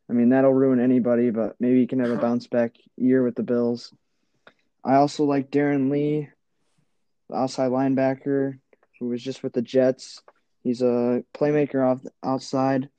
I 0.10 0.14
mean, 0.14 0.28
that'll 0.28 0.54
ruin 0.54 0.82
anybody, 0.82 1.30
but 1.30 1.56
maybe 1.58 1.80
he 1.80 1.88
can 1.88 2.00
have 2.00 2.12
a 2.12 2.18
bounce 2.18 2.48
back 2.48 2.76
year 2.98 3.24
with 3.24 3.36
the 3.36 3.44
Bills. 3.44 3.94
I 4.84 4.96
also 4.96 5.24
like 5.24 5.52
Darron 5.52 5.90
Lee, 5.90 6.28
the 7.30 7.38
outside 7.38 7.72
linebacker 7.72 8.60
who 9.00 9.08
was 9.08 9.24
just 9.24 9.42
with 9.42 9.54
the 9.54 9.62
Jets. 9.62 10.22
He's 10.64 10.82
a 10.82 11.24
playmaker 11.34 11.90
off 11.90 12.02
outside. 12.22 12.90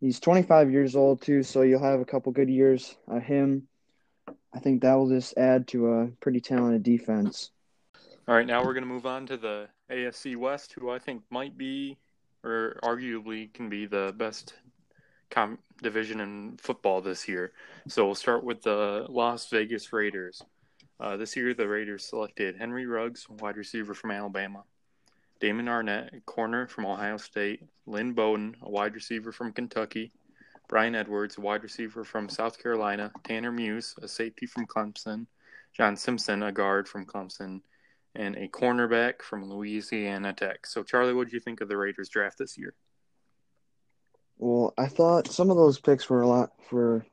He's 0.00 0.18
25 0.18 0.72
years 0.72 0.96
old 0.96 1.22
too, 1.22 1.44
so 1.44 1.62
you'll 1.62 1.80
have 1.84 2.00
a 2.00 2.04
couple 2.04 2.32
good 2.32 2.50
years 2.50 2.96
of 3.06 3.22
him. 3.22 3.68
I 4.52 4.58
think 4.58 4.82
that 4.82 4.94
will 4.94 5.08
just 5.08 5.36
add 5.36 5.68
to 5.68 5.92
a 5.92 6.06
pretty 6.20 6.40
talented 6.40 6.82
defense. 6.82 7.50
All 8.26 8.34
right, 8.34 8.46
now 8.46 8.64
we're 8.64 8.74
going 8.74 8.84
to 8.84 8.88
move 8.88 9.06
on 9.06 9.26
to 9.26 9.36
the 9.36 9.68
AFC 9.90 10.36
West, 10.36 10.72
who 10.72 10.90
I 10.90 10.98
think 10.98 11.22
might 11.30 11.56
be, 11.56 11.98
or 12.44 12.78
arguably 12.82 13.52
can 13.52 13.68
be, 13.68 13.86
the 13.86 14.14
best 14.16 14.54
com- 15.30 15.58
division 15.82 16.20
in 16.20 16.56
football 16.58 17.00
this 17.00 17.28
year. 17.28 17.52
So 17.88 18.06
we'll 18.06 18.14
start 18.14 18.44
with 18.44 18.62
the 18.62 19.06
Las 19.08 19.48
Vegas 19.48 19.92
Raiders. 19.92 20.42
Uh, 20.98 21.16
this 21.16 21.34
year, 21.34 21.54
the 21.54 21.66
Raiders 21.66 22.04
selected 22.04 22.56
Henry 22.56 22.86
Ruggs, 22.86 23.26
wide 23.28 23.56
receiver 23.56 23.94
from 23.94 24.10
Alabama, 24.10 24.64
Damon 25.40 25.66
Arnette, 25.66 26.24
corner 26.26 26.66
from 26.66 26.84
Ohio 26.86 27.16
State, 27.16 27.62
Lynn 27.86 28.12
Bowden, 28.12 28.56
a 28.62 28.70
wide 28.70 28.94
receiver 28.94 29.32
from 29.32 29.52
Kentucky, 29.52 30.12
Bryan 30.70 30.94
Edwards, 30.94 31.36
a 31.36 31.40
wide 31.40 31.64
receiver 31.64 32.04
from 32.04 32.28
South 32.28 32.62
Carolina, 32.62 33.10
Tanner 33.24 33.50
Muse, 33.50 33.96
a 34.00 34.06
safety 34.06 34.46
from 34.46 34.68
Clemson, 34.68 35.26
John 35.76 35.96
Simpson, 35.96 36.44
a 36.44 36.52
guard 36.52 36.88
from 36.88 37.04
Clemson, 37.04 37.62
and 38.14 38.36
a 38.36 38.46
cornerback 38.46 39.20
from 39.20 39.50
Louisiana 39.50 40.32
Tech. 40.32 40.64
So, 40.64 40.84
Charlie, 40.84 41.12
what 41.12 41.24
did 41.24 41.32
you 41.32 41.40
think 41.40 41.60
of 41.60 41.68
the 41.68 41.76
Raiders 41.76 42.08
draft 42.08 42.38
this 42.38 42.56
year? 42.56 42.74
Well, 44.38 44.72
I 44.78 44.86
thought 44.86 45.26
some 45.26 45.50
of 45.50 45.56
those 45.56 45.80
picks 45.80 46.08
were 46.08 46.22
a 46.22 46.28
lot 46.28 46.52
for 46.68 47.04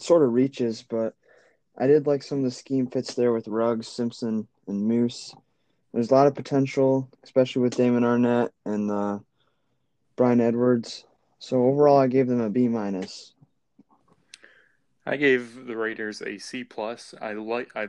sort 0.00 0.22
of 0.22 0.32
reaches, 0.32 0.82
but 0.82 1.14
I 1.78 1.86
did 1.86 2.06
like 2.06 2.22
some 2.22 2.38
of 2.38 2.44
the 2.44 2.50
scheme 2.50 2.86
fits 2.86 3.12
there 3.12 3.34
with 3.34 3.46
Ruggs, 3.46 3.88
Simpson, 3.88 4.48
and 4.66 4.88
Muse. 4.88 5.34
There's 5.92 6.10
a 6.10 6.14
lot 6.14 6.28
of 6.28 6.34
potential, 6.34 7.10
especially 7.24 7.60
with 7.60 7.76
Damon 7.76 8.04
Arnette 8.04 8.52
and 8.64 8.90
uh, 8.90 9.18
Bryan 10.16 10.40
Edwards. 10.40 11.04
So 11.42 11.66
overall, 11.66 11.98
I 11.98 12.06
gave 12.06 12.28
them 12.28 12.40
a 12.40 12.48
B 12.48 12.68
minus. 12.68 13.32
I 15.04 15.16
gave 15.16 15.66
the 15.66 15.76
Raiders 15.76 16.22
a 16.22 16.38
C 16.38 16.62
plus. 16.62 17.16
I 17.20 17.32
like 17.32 17.68
I 17.74 17.88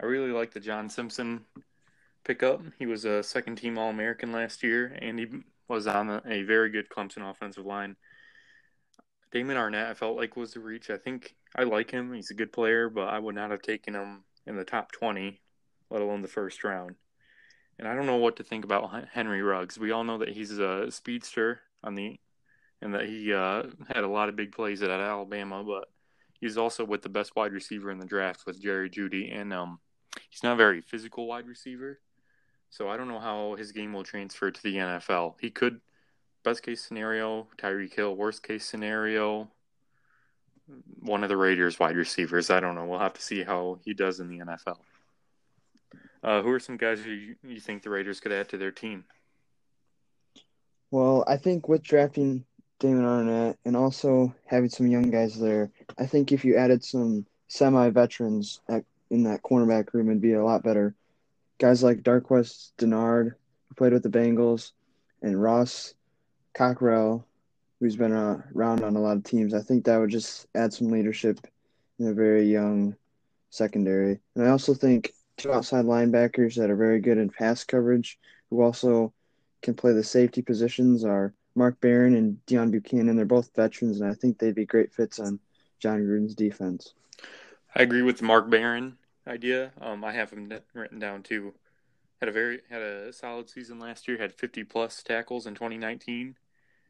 I 0.00 0.06
really 0.06 0.30
like 0.30 0.54
the 0.54 0.60
John 0.60 0.88
Simpson 0.88 1.44
pickup. 2.24 2.62
He 2.78 2.86
was 2.86 3.04
a 3.04 3.22
second 3.22 3.56
team 3.56 3.76
All 3.76 3.90
American 3.90 4.32
last 4.32 4.62
year, 4.62 4.98
and 5.02 5.18
he 5.18 5.26
was 5.68 5.86
on 5.86 6.08
a, 6.08 6.42
very 6.44 6.70
good 6.70 6.88
Clemson 6.88 7.30
offensive 7.30 7.66
line. 7.66 7.96
Damon 9.30 9.58
Arnette, 9.58 9.90
I 9.90 9.92
felt 9.92 10.16
like 10.16 10.36
was 10.36 10.56
a 10.56 10.60
reach. 10.60 10.88
I 10.88 10.96
think 10.96 11.34
I 11.54 11.64
like 11.64 11.90
him. 11.90 12.14
He's 12.14 12.30
a 12.30 12.34
good 12.34 12.50
player, 12.50 12.88
but 12.88 13.08
I 13.08 13.18
would 13.18 13.34
not 13.34 13.50
have 13.50 13.60
taken 13.60 13.94
him 13.94 14.24
in 14.46 14.56
the 14.56 14.64
top 14.64 14.90
twenty, 14.90 15.42
let 15.90 16.00
alone 16.00 16.22
the 16.22 16.28
first 16.28 16.64
round. 16.64 16.96
And 17.78 17.86
I 17.86 17.94
don't 17.94 18.06
know 18.06 18.16
what 18.16 18.36
to 18.36 18.42
think 18.42 18.64
about 18.64 19.06
Henry 19.12 19.42
Ruggs. 19.42 19.78
We 19.78 19.90
all 19.90 20.02
know 20.02 20.16
that 20.16 20.30
he's 20.30 20.58
a 20.58 20.90
speedster 20.90 21.60
on 21.82 21.94
the 21.94 22.18
and 22.82 22.94
that 22.94 23.06
he 23.06 23.32
uh, 23.32 23.64
had 23.88 24.04
a 24.04 24.08
lot 24.08 24.28
of 24.28 24.36
big 24.36 24.52
plays 24.52 24.82
at 24.82 24.90
Alabama, 24.90 25.64
but 25.64 25.88
he's 26.40 26.58
also 26.58 26.84
with 26.84 27.02
the 27.02 27.08
best 27.08 27.34
wide 27.34 27.52
receiver 27.52 27.90
in 27.90 27.98
the 27.98 28.06
draft 28.06 28.44
with 28.46 28.60
Jerry 28.60 28.90
Jeudy, 28.90 29.34
and 29.34 29.52
um, 29.52 29.78
he's 30.30 30.42
not 30.42 30.54
a 30.54 30.56
very 30.56 30.82
physical 30.82 31.26
wide 31.26 31.46
receiver. 31.46 32.00
So 32.70 32.88
I 32.88 32.96
don't 32.96 33.08
know 33.08 33.20
how 33.20 33.54
his 33.56 33.72
game 33.72 33.92
will 33.92 34.04
transfer 34.04 34.50
to 34.50 34.62
the 34.62 34.76
NFL. 34.76 35.34
He 35.40 35.50
could, 35.50 35.80
best 36.44 36.62
case 36.62 36.82
scenario, 36.82 37.48
Tyreek 37.56 37.94
Hill. 37.94 38.14
Worst 38.14 38.42
case 38.42 38.66
scenario, 38.66 39.48
one 41.00 41.22
of 41.22 41.28
the 41.28 41.36
Raiders 41.36 41.78
wide 41.78 41.96
receivers. 41.96 42.50
I 42.50 42.60
don't 42.60 42.74
know. 42.74 42.84
We'll 42.84 42.98
have 42.98 43.14
to 43.14 43.22
see 43.22 43.42
how 43.42 43.78
he 43.84 43.94
does 43.94 44.20
in 44.20 44.28
the 44.28 44.44
NFL. 44.44 44.78
Uh, 46.22 46.42
who 46.42 46.50
are 46.50 46.60
some 46.60 46.76
guys 46.76 47.06
you, 47.06 47.36
you 47.46 47.60
think 47.60 47.82
the 47.82 47.90
Raiders 47.90 48.20
could 48.20 48.32
add 48.32 48.48
to 48.48 48.58
their 48.58 48.72
team? 48.72 49.04
Well, 50.90 51.24
I 51.26 51.36
think 51.36 51.68
with 51.68 51.82
drafting 51.82 52.44
Damon 52.78 53.04
Arnette 53.04 53.56
and 53.64 53.76
also 53.76 54.34
having 54.46 54.68
some 54.68 54.86
young 54.86 55.10
guys 55.10 55.38
there, 55.38 55.70
I 55.98 56.06
think 56.06 56.30
if 56.32 56.44
you 56.44 56.56
added 56.56 56.84
some 56.84 57.26
semi 57.48 57.90
veterans 57.90 58.60
in 59.10 59.22
that 59.24 59.42
cornerback 59.42 59.92
room, 59.92 60.08
it'd 60.08 60.20
be 60.20 60.34
a 60.34 60.44
lot 60.44 60.62
better. 60.62 60.94
Guys 61.58 61.82
like 61.82 62.02
Darqueze 62.02 62.72
Dennard, 62.78 63.34
who 63.68 63.74
played 63.76 63.92
with 63.92 64.02
the 64.02 64.08
Bengals, 64.08 64.72
and 65.22 65.40
Ross 65.40 65.94
Cockrell, 66.54 67.24
who's 67.80 67.96
been 67.96 68.12
around 68.12 68.84
on 68.84 68.96
a 68.96 69.00
lot 69.00 69.16
of 69.16 69.24
teams. 69.24 69.54
I 69.54 69.60
think 69.60 69.84
that 69.84 69.98
would 69.98 70.10
just 70.10 70.46
add 70.54 70.72
some 70.72 70.88
leadership 70.88 71.40
in 71.98 72.08
a 72.08 72.12
very 72.12 72.50
young 72.50 72.94
secondary. 73.50 74.20
And 74.34 74.44
I 74.44 74.50
also 74.50 74.74
think 74.74 75.12
two 75.36 75.52
outside 75.52 75.84
linebackers 75.84 76.54
that 76.56 76.70
are 76.70 76.76
very 76.76 77.00
good 77.00 77.18
in 77.18 77.30
pass 77.30 77.64
coverage, 77.64 78.18
who 78.50 78.62
also 78.62 79.12
can 79.62 79.74
play 79.74 79.92
the 79.92 80.04
safety 80.04 80.42
positions 80.42 81.04
are 81.04 81.34
Mark 81.54 81.80
Barron 81.80 82.14
and 82.14 82.38
Deone 82.46 82.72
Bucannon. 82.72 83.16
They're 83.16 83.24
both 83.24 83.54
veterans, 83.56 84.00
and 84.00 84.10
I 84.10 84.14
think 84.14 84.38
they'd 84.38 84.54
be 84.54 84.66
great 84.66 84.92
fits 84.92 85.18
on 85.18 85.40
Jon 85.80 86.00
Gruden's 86.00 86.34
defense. 86.34 86.94
I 87.74 87.82
agree 87.82 88.02
with 88.02 88.18
the 88.18 88.24
Mark 88.24 88.48
Barron 88.50 88.96
idea. 89.26 89.72
Um, 89.80 90.04
I 90.04 90.12
have 90.12 90.30
him 90.30 90.52
written 90.74 90.98
down 90.98 91.22
too. 91.22 91.54
Had 92.20 92.28
a 92.28 92.32
very 92.32 92.60
had 92.70 92.82
a 92.82 93.12
solid 93.12 93.50
season 93.50 93.78
last 93.78 94.06
year. 94.08 94.18
Had 94.18 94.32
50 94.32 94.64
plus 94.64 95.02
tackles 95.02 95.46
in 95.46 95.54
2019, 95.54 96.36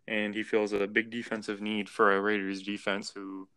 and 0.06 0.34
he 0.34 0.42
feels 0.42 0.72
a 0.72 0.86
big 0.86 1.10
defensive 1.10 1.60
need 1.60 1.88
for 1.88 2.14
a 2.14 2.20
Raiders 2.20 2.62
defense 2.62 3.10
who 3.14 3.48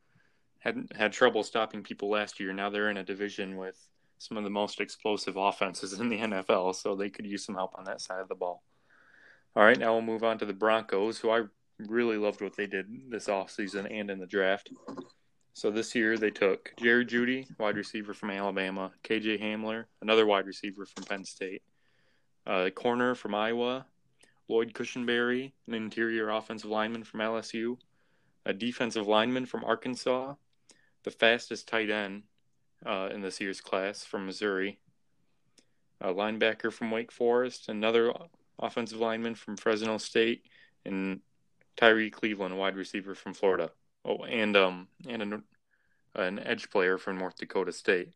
had 0.60 0.88
had 0.96 1.14
trouble 1.14 1.44
stopping 1.44 1.84
people 1.84 2.10
last 2.10 2.40
year. 2.40 2.54
Now 2.54 2.70
they're 2.70 2.90
in 2.90 2.98
a 2.98 3.04
division 3.04 3.58
with 3.58 3.88
some 4.18 4.38
of 4.38 4.44
the 4.44 4.50
most 4.50 4.82
explosive 4.82 5.38
offenses 5.38 5.94
in 6.00 6.10
the 6.10 6.20
NFL, 6.20 6.76
so 6.76 6.96
they 6.96 7.10
could 7.10 7.26
use 7.26 7.46
some 7.46 7.56
help 7.56 7.72
on 7.76 7.86
that 7.86 8.02
side 8.02 8.20
of 8.20 8.28
the 8.28 8.36
ball. 8.36 8.64
All 9.56 9.64
right, 9.64 9.78
now 9.78 9.94
we'll 9.94 10.02
move 10.02 10.24
on 10.24 10.38
to 10.40 10.46
the 10.46 10.54
Broncos, 10.54 11.18
who 11.18 11.32
I 11.32 11.44
really 11.80 12.18
loved 12.18 12.42
what 12.42 12.56
they 12.56 12.68
did 12.68 12.88
this 13.10 13.28
offseason 13.28 13.88
and 13.90 14.12
in 14.12 14.20
the 14.20 14.28
draft. 14.28 14.70
So 15.54 15.72
this 15.72 15.96
year 15.96 16.18
they 16.18 16.30
took 16.30 16.72
Jerry 16.80 17.06
Jeudy, 17.06 17.48
wide 17.60 17.76
receiver 17.76 18.14
from 18.14 18.30
Alabama, 18.30 18.92
KJ 19.04 19.42
Hamler, 19.42 19.86
another 20.02 20.26
wide 20.26 20.46
receiver 20.46 20.86
from 20.86 21.04
Penn 21.04 21.26
State, 21.26 21.64
uh, 22.46 22.70
corner 22.70 23.16
from 23.16 23.34
Iowa, 23.34 23.86
Lloyd 24.48 24.74
Cushenberry, 24.74 25.52
an 25.68 25.74
interior 25.74 26.30
offensive 26.30 26.70
lineman 26.70 27.04
from 27.04 27.20
LSU, 27.20 27.78
a 28.46 28.54
defensive 28.54 29.08
lineman 29.08 29.46
from 29.46 29.64
Arkansas, 29.64 30.36
the 31.04 31.12
fastest 31.12 31.68
tight 31.68 31.90
end 31.90 32.24
uh, 32.86 33.10
in 33.12 33.22
this 33.22 33.42
year's 33.42 33.62
class 33.62 34.04
from 34.04 34.26
Missouri, 34.26 34.80
a 36.02 36.14
linebacker 36.14 36.72
from 36.72 36.92
Wake 36.92 37.12
Forest, 37.12 37.68
another 37.68 38.14
offensive 38.60 39.00
lineman 39.00 39.36
from 39.36 39.58
Fresno 39.58 39.98
State, 39.98 40.44
and 40.86 41.22
Tyree 41.78 42.12
Cleveland, 42.12 42.54
a 42.54 42.58
wide 42.58 42.76
receiver 42.76 43.16
from 43.16 43.34
Florida. 43.34 43.72
Oh, 44.06 44.24
and 44.24 44.56
um, 44.56 44.88
and 45.08 45.22
an, 45.22 45.44
an 46.16 46.40
edge 46.40 46.70
player 46.70 46.98
from 46.98 47.18
North 47.18 47.38
Dakota 47.38 47.72
State. 47.72 48.10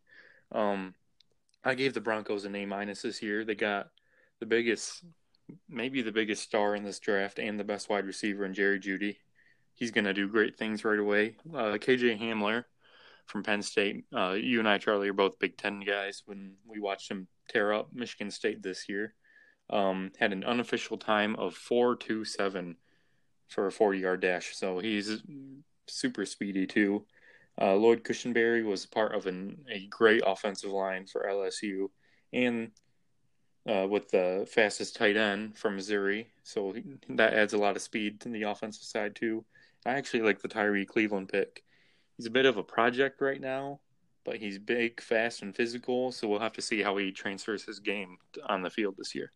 Um, 0.52 0.94
I 1.64 1.76
gave 1.76 1.94
the 1.94 2.02
Broncos 2.02 2.46
an 2.46 2.56
A 2.56 2.66
minus 2.66 3.02
this 3.02 3.22
year. 3.22 3.46
They 3.46 3.56
got 3.56 3.90
the 4.40 4.46
biggest, 4.46 5.04
maybe 5.70 6.02
the 6.02 6.12
biggest 6.12 6.44
star 6.44 6.76
in 6.76 6.84
this 6.84 7.00
draft, 7.00 7.40
and 7.40 7.60
the 7.60 7.64
best 7.64 7.90
wide 7.90 8.06
receiver 8.06 8.46
in 8.46 8.54
Jerry 8.54 8.80
Jeudy. 8.80 9.18
He's 9.76 9.92
going 9.92 10.06
to 10.06 10.14
do 10.14 10.28
great 10.28 10.58
things 10.58 10.86
right 10.86 11.00
away. 11.00 11.38
Uh, 11.52 11.78
KJ 11.80 12.20
Hamler 12.22 12.66
from 13.26 13.44
Penn 13.44 13.62
State. 13.62 14.06
Uh, 14.16 14.34
you 14.34 14.60
and 14.60 14.68
I, 14.68 14.78
Charlie, 14.78 15.10
are 15.10 15.14
both 15.14 15.40
Big 15.40 15.58
Ten 15.58 15.80
guys. 15.80 16.24
When 16.26 16.56
we 16.68 16.80
watched 16.80 17.10
him 17.10 17.28
tear 17.50 17.74
up 17.74 17.90
Michigan 17.94 18.30
State 18.30 18.62
this 18.62 18.88
year, 18.88 19.16
um, 19.70 20.12
had 20.20 20.34
an 20.34 20.44
unofficial 20.44 20.98
time 20.98 21.36
of 21.36 21.56
4.27 21.56 22.76
for 23.48 23.68
a 23.68 23.72
40 23.72 24.00
yard 24.00 24.22
dash. 24.22 24.56
So 24.56 24.80
he's 24.80 25.22
super 25.88 26.26
speedy 26.26 26.66
too. 26.66 27.06
Uh, 27.62 27.76
Lloyd 27.76 28.04
Cushenberry 28.04 28.66
was 28.66 28.86
part 28.86 29.14
of 29.14 29.28
an, 29.28 29.64
a 29.72 29.86
great 29.88 30.24
offensive 30.26 30.72
line 30.72 31.06
for 31.06 31.28
LSU 31.30 31.90
and 32.32 32.72
uh, 33.70 33.88
with 33.88 34.10
the 34.10 34.48
fastest 34.52 34.96
tight 34.96 35.16
end 35.16 35.58
from 35.58 35.76
Missouri. 35.76 36.32
So 36.44 36.74
he, 36.74 36.84
that 37.10 37.34
adds 37.34 37.54
a 37.54 37.58
lot 37.58 37.76
of 37.76 37.82
speed 37.82 38.20
to 38.22 38.30
the 38.30 38.44
offensive 38.44 38.84
side 38.84 39.16
too. 39.16 39.46
I 39.86 39.92
actually 39.92 40.22
like 40.22 40.42
the 40.42 40.48
Tyree 40.48 40.86
Cleveland 40.86 41.30
pick. 41.30 41.64
He's 42.18 42.26
a 42.26 42.32
bit 42.32 42.46
of 42.46 42.58
a 42.58 42.64
project 42.64 43.22
right 43.22 43.40
now, 43.40 43.80
but 44.24 44.38
he's 44.38 44.58
big, 44.60 45.02
fast, 45.02 45.42
and 45.42 45.56
physical. 45.56 46.12
So 46.12 46.28
we'll 46.28 46.40
have 46.40 46.54
to 46.54 46.62
see 46.62 46.82
how 46.82 46.98
he 46.98 47.12
transfers 47.12 47.64
his 47.64 47.80
game 47.80 48.18
on 48.48 48.62
the 48.62 48.70
field 48.70 48.96
this 48.98 49.14
year. 49.14 49.32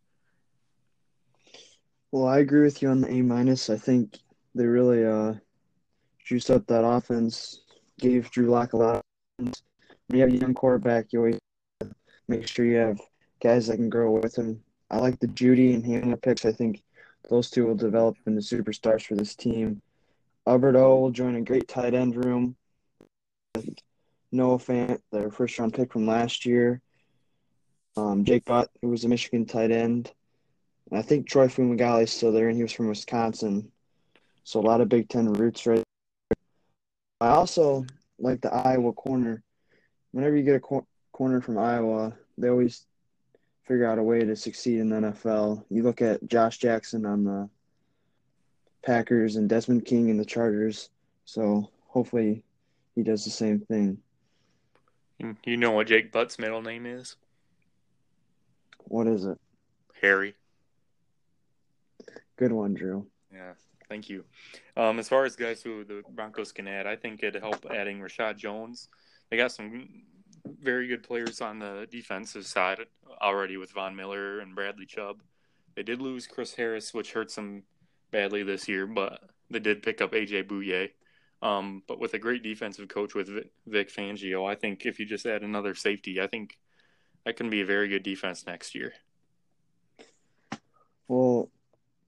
Well, 2.18 2.30
I 2.30 2.40
agree 2.40 2.62
with 2.62 2.82
you 2.82 2.90
on 2.90 3.02
the 3.02 3.12
A 3.12 3.22
minus. 3.22 3.70
I 3.70 3.78
think 3.78 4.18
they 4.56 4.66
really 4.66 5.06
uh, 5.06 5.36
juiced 6.26 6.50
up 6.50 6.66
that 6.66 6.84
offense, 6.84 7.62
gave 8.00 8.32
Drew 8.32 8.48
Lock 8.48 8.74
a 8.74 8.78
lot. 8.78 9.02
When 9.38 9.54
you 10.10 10.22
have 10.22 10.32
a 10.32 10.36
young 10.36 10.56
quarterback, 10.56 11.14
you 11.14 11.20
always 11.20 11.38
make 12.28 12.48
sure 12.48 12.66
you 12.66 12.78
have 12.78 13.00
guys 13.40 13.68
that 13.68 13.76
can 13.76 13.92
grow 13.92 14.10
with 14.10 14.36
him. 14.36 14.64
I 14.90 14.98
like 14.98 15.20
the 15.20 15.28
Jeudy 15.28 15.76
and 15.76 15.84
Hamler 15.84 16.20
picks. 16.20 16.44
I 16.44 16.52
think 16.52 16.82
those 17.30 17.52
two 17.52 17.68
will 17.68 17.76
develop 17.76 18.18
into 18.26 18.42
superstars 18.42 19.06
for 19.06 19.14
this 19.14 19.36
team. 19.36 19.80
Albert 20.48 20.76
O 20.76 20.96
will 20.96 21.12
join 21.12 21.36
a 21.36 21.42
great 21.44 21.68
tight 21.68 21.94
end 21.94 22.26
room. 22.26 22.56
Noah 24.32 24.58
Fant, 24.58 25.02
their 25.12 25.30
first 25.30 25.60
round 25.60 25.76
pick 25.76 25.94
from 25.94 26.08
last 26.08 26.48
year. 26.48 26.82
Um, 27.96 28.26
Jake 28.26 28.46
Butt, 28.46 28.72
who 28.82 28.88
was 28.88 29.04
a 29.06 29.08
Michigan 29.08 29.46
tight 29.46 29.70
end. 29.70 30.12
And 30.90 31.00
I 31.00 31.02
think 31.02 31.28
Troy 31.28 31.48
Fumagalli 31.48 32.04
is 32.04 32.12
still 32.12 32.32
there, 32.32 32.48
and 32.48 32.56
he 32.56 32.64
was 32.64 32.72
from 32.72 32.88
Wisconsin. 32.88 33.72
So 34.44 34.60
a 34.60 34.62
lot 34.62 34.82
of 34.82 34.90
Big 34.90 35.10
Ten 35.10 35.32
roots 35.34 35.66
right 35.66 35.84
there. 36.30 37.30
I 37.30 37.34
also 37.34 37.86
like 38.20 38.42
the 38.42 38.54
Iowa 38.54 38.94
corner, 38.94 39.44
whenever 40.12 40.36
you 40.36 40.44
get 40.44 40.56
a 40.56 40.60
cor- 40.60 40.86
corner 41.12 41.42
from 41.42 41.58
Iowa, 41.58 42.14
they 42.38 42.50
always 42.50 42.86
figure 43.68 43.86
out 43.86 44.00
a 44.00 44.04
way 44.04 44.20
to 44.20 44.36
succeed 44.36 44.80
in 44.80 44.90
the 44.90 44.96
NFL. 44.96 45.66
You 45.70 45.84
look 45.84 46.02
at 46.02 46.26
Josh 46.28 46.58
Jackson 46.58 47.06
on 47.06 47.24
the 47.24 47.50
Packers 48.84 49.36
and 49.36 49.50
Desmond 49.50 49.86
King 49.86 50.10
in 50.10 50.18
the 50.18 50.26
Chargers. 50.26 50.90
So 51.26 51.70
hopefully 51.88 52.44
he 52.96 53.04
does 53.04 53.26
the 53.26 53.30
same 53.30 53.60
thing. 53.60 53.98
You 55.46 55.58
know 55.58 55.72
what 55.72 55.88
Jake 55.88 56.12
Butt's 56.12 56.40
middle 56.40 56.62
name 56.62 56.86
is? 56.86 57.16
What 58.86 59.08
is 59.08 59.26
it? 59.26 59.38
Harry. 60.02 60.36
Good 62.38 62.52
one, 62.52 62.74
Drew. 62.74 63.06
Yeah, 63.34 63.54
thank 63.90 64.10
you. 64.10 64.24
Um, 64.76 65.00
as 65.00 65.10
far 65.10 65.26
as 65.26 65.36
guys 65.36 65.62
who 65.62 65.84
the 65.84 66.04
Broncos 66.10 66.52
can 66.52 66.68
add, 66.68 66.88
I 66.88 66.96
think 66.96 67.24
it'd 67.24 67.42
help 67.42 67.66
adding 67.70 68.00
Reshad 68.00 68.38
Jones. 68.38 68.90
They 69.30 69.38
got 69.38 69.52
some 69.52 70.04
very 70.62 70.88
good 70.88 71.04
players 71.04 71.42
on 71.42 71.60
the 71.60 71.88
defensive 71.92 72.46
side 72.46 72.80
already 73.22 73.58
with 73.58 73.72
Von 73.72 73.96
Miller 73.96 74.40
and 74.40 74.56
Bradley 74.56 74.86
Chubb. 74.86 75.22
They 75.76 75.84
did 75.84 76.02
lose 76.02 76.28
Chris 76.28 76.54
Harris, 76.54 76.94
which 76.94 77.12
hurts 77.12 77.36
them 77.36 77.64
badly 78.12 78.44
this 78.44 78.68
year, 78.68 78.88
but 78.88 79.20
they 79.50 79.60
did 79.60 79.84
pick 79.84 80.02
up 80.02 80.14
AJ 80.14 80.48
Bouye. 80.48 80.92
Um, 81.42 81.84
but 81.88 82.00
with 82.00 82.14
a 82.14 82.20
great 82.20 82.42
defensive 82.42 82.88
coach 82.88 83.14
with 83.14 83.30
Vic 83.68 83.94
Fangio, 83.94 84.50
I 84.50 84.56
think 84.56 84.86
if 84.86 85.00
you 85.00 85.06
just 85.06 85.26
add 85.26 85.44
another 85.44 85.76
safety, 85.76 86.20
I 86.20 86.28
think 86.28 86.58
that 87.26 87.36
can 87.36 87.50
be 87.50 87.62
a 87.62 87.66
very 87.66 87.88
good 87.88 88.04
defense 88.04 88.46
next 88.48 88.74
year. 88.74 88.94
Well, 91.08 91.52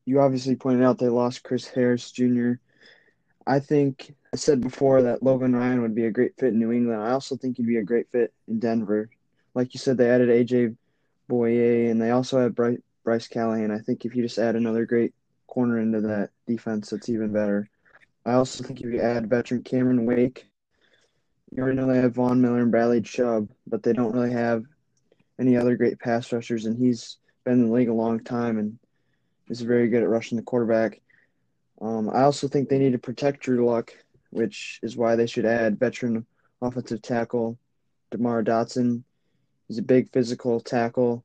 you 0.10 0.20
obviously 0.20 0.56
pointed 0.56 0.84
out 0.84 0.98
they 0.98 1.08
lost 1.08 1.44
Chris 1.44 1.68
Harris 1.68 2.10
Jr. 2.10 2.54
I 3.46 3.60
think 3.60 4.16
I 4.34 4.38
said 4.38 4.60
before 4.60 5.04
that 5.04 5.22
Logan 5.22 5.56
Ryan 5.56 5.84
would 5.84 5.94
be 5.94 6.06
a 6.06 6.12
great 6.12 6.34
fit 6.40 6.54
in 6.54 6.60
New 6.60 6.72
England. 6.72 7.00
I 7.00 7.12
also 7.12 7.36
think 7.36 7.58
he'd 7.58 7.68
be 7.68 7.78
a 7.78 7.84
great 7.84 8.08
fit 8.12 8.34
in 8.48 8.60
Denver. 8.60 9.12
Like 9.54 9.76
you 9.76 9.80
said, 9.80 9.98
they 9.98 10.10
added 10.10 10.30
AJ 10.30 10.76
Bouye 11.30 11.92
and 11.92 12.02
they 12.02 12.10
also 12.10 12.42
had 12.42 12.56
Bryce, 12.56 12.80
Bryce 13.04 13.28
Callahan. 13.28 13.70
I 13.70 13.78
think 13.78 14.04
if 14.04 14.16
you 14.16 14.24
just 14.24 14.40
add 14.40 14.56
another 14.56 14.84
great 14.84 15.14
corner 15.46 15.80
into 15.80 16.02
that 16.02 16.32
defense, 16.48 16.92
it's 16.92 17.10
even 17.10 17.32
better. 17.32 17.70
I 18.26 18.34
also 18.34 18.64
think 18.64 18.82
if 18.82 18.92
you 18.92 19.02
add 19.02 19.30
veteran 19.30 19.62
Cameron 19.62 20.08
Wake, 20.08 20.48
you 21.52 21.62
already 21.62 21.78
know 21.78 21.86
they 21.86 22.02
have 22.02 22.16
Von 22.16 22.42
Miller 22.42 22.62
and 22.62 22.72
Bradley 22.72 23.02
Chubb, 23.02 23.48
but 23.68 23.84
they 23.84 23.94
don't 23.94 24.14
really 24.14 24.32
have 24.32 24.64
any 25.40 25.56
other 25.56 25.76
great 25.76 26.00
pass 26.00 26.32
rushers, 26.32 26.66
and 26.66 26.80
he's 26.80 27.18
been 27.44 27.54
in 27.54 27.68
the 27.68 27.74
league 27.74 27.90
a 27.90 27.94
long 27.94 28.20
time 28.24 28.58
and 28.58 28.80
is 29.50 29.62
very 29.62 29.88
good 29.88 30.04
at 30.04 30.10
rushing 30.10 30.38
the 30.38 30.44
quarterback. 30.44 31.02
Um, 31.82 32.10
I 32.10 32.24
also 32.24 32.48
think 32.48 32.68
they 32.70 32.80
need 32.80 32.92
to 32.92 33.00
protect 33.00 33.42
Drew 33.42 33.66
Lock, 33.66 33.94
which 34.32 34.80
is 34.84 34.98
why 34.98 35.16
they 35.16 35.28
should 35.28 35.46
add 35.46 35.80
veteran 35.80 36.26
offensive 36.62 37.02
tackle 37.02 37.58
DeMar 38.12 38.44
Dotson. 38.44 39.04
He's 39.68 39.78
a 39.78 39.84
big 39.84 40.12
physical 40.12 40.60
tackle 40.60 41.24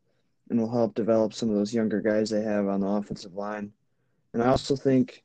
and 0.50 0.60
will 0.60 0.70
help 0.70 0.94
develop 0.94 1.32
some 1.32 1.50
of 1.50 1.56
those 1.56 1.74
younger 1.74 2.00
guys 2.00 2.30
they 2.30 2.42
have 2.42 2.68
on 2.68 2.80
the 2.80 2.86
offensive 2.86 3.34
line. 3.34 3.72
And 4.32 4.42
I 4.42 4.48
also 4.48 4.76
think 4.76 5.24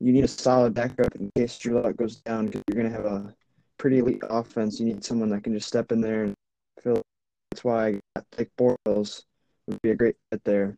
you 0.00 0.12
need 0.12 0.24
a 0.24 0.28
solid 0.28 0.74
backup 0.74 1.14
in 1.16 1.30
case 1.36 1.58
Drew 1.58 1.80
Lock 1.80 1.96
goes 1.96 2.16
down 2.16 2.46
because 2.46 2.62
you're 2.66 2.82
going 2.82 2.90
to 2.90 2.96
have 2.96 3.06
a 3.06 3.34
pretty 3.76 3.98
elite 3.98 4.22
offense. 4.28 4.80
You 4.80 4.86
need 4.86 5.04
someone 5.04 5.28
that 5.30 5.44
can 5.44 5.52
just 5.52 5.68
step 5.68 5.92
in 5.92 6.00
there 6.00 6.24
and 6.24 6.34
fill. 6.82 7.02
That's 7.50 7.64
why 7.64 8.00
I 8.16 8.22
think 8.32 8.50
Bortles 8.58 9.24
would 9.66 9.80
be 9.82 9.90
a 9.90 9.96
great 9.96 10.16
fit 10.30 10.42
there. 10.44 10.76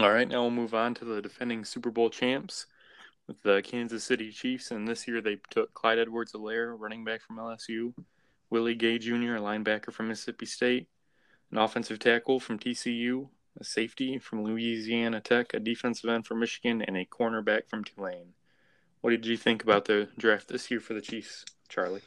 All 0.00 0.10
right, 0.10 0.26
now 0.26 0.40
we'll 0.40 0.50
move 0.50 0.72
on 0.72 0.94
to 0.94 1.04
the 1.04 1.20
defending 1.20 1.62
Super 1.62 1.90
Bowl 1.90 2.08
champs 2.08 2.64
with 3.26 3.42
the 3.42 3.60
Kansas 3.60 4.02
City 4.02 4.32
Chiefs. 4.32 4.70
And 4.70 4.88
this 4.88 5.06
year 5.06 5.20
they 5.20 5.36
took 5.50 5.74
Clyde 5.74 5.98
Edwards 5.98 6.32
Helaire, 6.32 6.74
running 6.78 7.04
back 7.04 7.20
from 7.20 7.36
LSU, 7.36 7.92
Willie 8.48 8.74
Gay 8.74 8.98
Jr., 8.98 9.36
a 9.36 9.40
linebacker 9.40 9.92
from 9.92 10.08
Mississippi 10.08 10.46
State, 10.46 10.88
an 11.52 11.58
offensive 11.58 11.98
tackle 11.98 12.40
from 12.40 12.58
TCU, 12.58 13.28
a 13.60 13.64
safety 13.64 14.18
from 14.18 14.42
Louisiana 14.42 15.20
Tech, 15.20 15.52
a 15.52 15.60
defensive 15.60 16.08
end 16.08 16.26
from 16.26 16.40
Michigan, 16.40 16.80
and 16.80 16.96
a 16.96 17.04
cornerback 17.04 17.68
from 17.68 17.84
Tulane. 17.84 18.32
What 19.02 19.10
did 19.10 19.26
you 19.26 19.36
think 19.36 19.62
about 19.62 19.84
the 19.84 20.08
draft 20.16 20.48
this 20.48 20.70
year 20.70 20.80
for 20.80 20.94
the 20.94 21.02
Chiefs, 21.02 21.44
Charlie? 21.68 22.00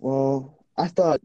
Well, 0.00 0.64
I 0.76 0.88
thought 0.88 1.20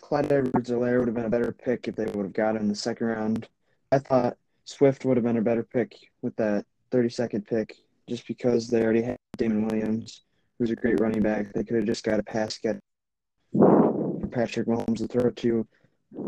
Clyde 0.00 0.32
Edwards 0.32 0.70
Helaire 0.70 0.98
would 0.98 1.08
have 1.08 1.14
been 1.14 1.26
a 1.26 1.30
better 1.30 1.52
pick 1.52 1.88
if 1.88 1.96
they 1.96 2.06
would 2.06 2.24
have 2.24 2.32
got 2.32 2.56
him 2.56 2.62
in 2.62 2.68
the 2.68 2.74
second 2.74 3.06
round. 3.06 3.48
I 3.92 3.98
thought 3.98 4.38
Swift 4.70 5.04
would 5.04 5.16
have 5.16 5.24
been 5.24 5.36
a 5.36 5.42
better 5.42 5.64
pick 5.64 5.96
with 6.22 6.36
that 6.36 6.64
32nd 6.92 7.44
pick 7.44 7.74
just 8.08 8.26
because 8.28 8.68
they 8.68 8.82
already 8.82 9.02
had 9.02 9.16
Damien 9.36 9.66
Williams, 9.66 10.22
who's 10.58 10.70
a 10.70 10.76
great 10.76 11.00
running 11.00 11.22
back. 11.22 11.52
They 11.52 11.64
could 11.64 11.78
have 11.78 11.86
just 11.86 12.04
got 12.04 12.20
a 12.20 12.22
pass 12.22 12.56
get 12.58 12.78
Patrick 14.30 14.68
Mahomes 14.68 14.98
to 14.98 15.08
throw 15.08 15.30
to. 15.30 15.66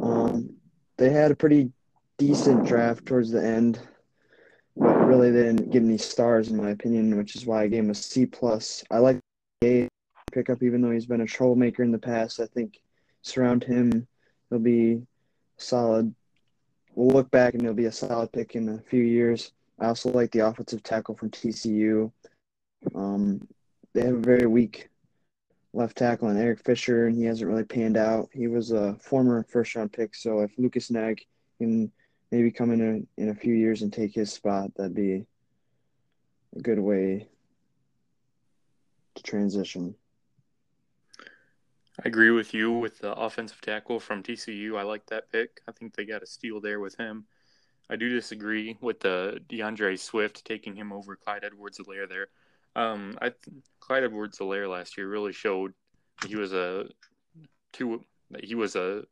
Um, 0.03 0.57
they 0.97 1.11
had 1.11 1.31
a 1.31 1.37
pretty 1.37 1.71
decent 2.19 2.67
draft 2.67 3.07
towards 3.07 3.31
the 3.31 3.45
end, 3.45 3.79
but 4.77 5.07
really 5.07 5.31
they 5.31 5.45
didn't 5.45 5.71
get 5.71 5.85
any 5.85 5.99
stars 5.99 6.49
in 6.49 6.57
my 6.57 6.71
opinion, 6.71 7.17
which 7.17 7.37
is 7.37 7.47
why 7.47 7.63
I 7.63 7.69
gave 7.69 7.85
him 7.85 7.91
a 7.91 7.95
C 7.95 8.27
plus. 8.27 8.83
I 8.91 8.99
like 8.99 9.21
a 9.63 9.87
pickup 10.33 10.65
even 10.65 10.83
though 10.83 10.91
he's 10.91 11.07
been 11.07 11.21
a 11.21 11.27
troublemaker 11.27 11.85
in 11.85 11.93
the 11.93 11.99
past. 11.99 12.41
I 12.41 12.47
think 12.47 12.81
surround 13.23 13.63
him, 13.63 14.09
he'll 14.51 14.59
be 14.59 15.03
solid. 15.59 16.13
We'll 16.95 17.15
look 17.15 17.31
back 17.31 17.55
and 17.55 17.63
he'll 17.63 17.75
be 17.75 17.87
a 17.87 17.93
solid 17.93 18.33
pick 18.33 18.55
in 18.55 18.69
a 18.69 18.79
few 18.79 19.03
years. 19.03 19.53
I 19.79 19.87
also 19.87 20.11
like 20.11 20.31
the 20.31 20.47
offensive 20.47 20.83
tackle 20.83 21.17
from 21.17 21.31
TCU. 21.31 22.13
Um, 22.95 23.47
they 23.95 24.03
have 24.03 24.17
a 24.17 24.21
very 24.21 24.47
weak 24.47 24.89
left 25.73 25.97
tackle 25.97 26.29
in 26.29 26.37
Eric 26.37 26.65
Fisher, 26.65 27.07
and 27.07 27.17
he 27.17 27.25
hasn't 27.25 27.51
really 27.51 27.65
panned 27.65 27.97
out. 27.97 28.29
He 28.33 28.47
was 28.47 28.73
a 28.73 28.95
former 29.01 29.47
first 29.49 29.75
round 29.75 29.93
pick, 29.93 30.15
so 30.15 30.41
if 30.41 30.53
Lucas 30.59 30.91
Niang 30.91 31.17
can 31.59 31.91
maybe 32.33 32.51
come 32.51 32.73
in 32.73 32.81
a, 32.81 33.21
in 33.21 33.29
a 33.29 33.35
few 33.35 33.55
years 33.55 33.83
and 33.83 33.93
take 33.93 34.15
his 34.15 34.33
spot. 34.33 34.73
That'd 34.77 34.95
be 34.95 35.25
a 36.57 36.61
good 36.61 36.79
way 36.79 37.29
to 39.15 39.23
transition. 39.23 39.95
I 42.01 42.09
agree 42.09 42.31
with 42.31 42.55
you 42.55 42.73
with 42.73 42.99
the 42.99 43.13
offensive 43.13 43.61
tackle 43.61 44.01
from 44.01 44.23
TCU. 44.23 44.79
I 44.79 44.83
like 44.83 45.07
that 45.07 45.31
pick. 45.31 45.61
I 45.69 45.73
think 45.73 45.95
they 45.95 46.05
got 46.05 46.23
a 46.23 46.27
steal 46.27 46.61
there 46.61 46.81
with 46.81 46.97
him. 46.97 47.27
I 47.91 47.97
do 47.97 48.09
disagree 48.09 48.79
with 48.81 49.01
the 49.01 49.41
DeAndre 49.51 49.99
Swift 49.99 50.45
taking 50.45 50.75
him 50.75 50.93
over 50.93 51.17
Clyde 51.17 51.45
Edwards-Helaire 51.45 52.09
there. 52.09 52.29
Um, 52.75 53.19
I 53.21 53.33
Clyde 53.81 54.05
Edwards-Helaire 54.05 54.71
last 54.71 54.97
year 54.97 55.09
really 55.09 55.33
showed 55.33 55.75
he 56.27 56.37
was 56.37 56.55
a 56.55 56.87
two 57.73 58.05
he 58.43 58.55
was 58.55 58.77
a 58.77 59.05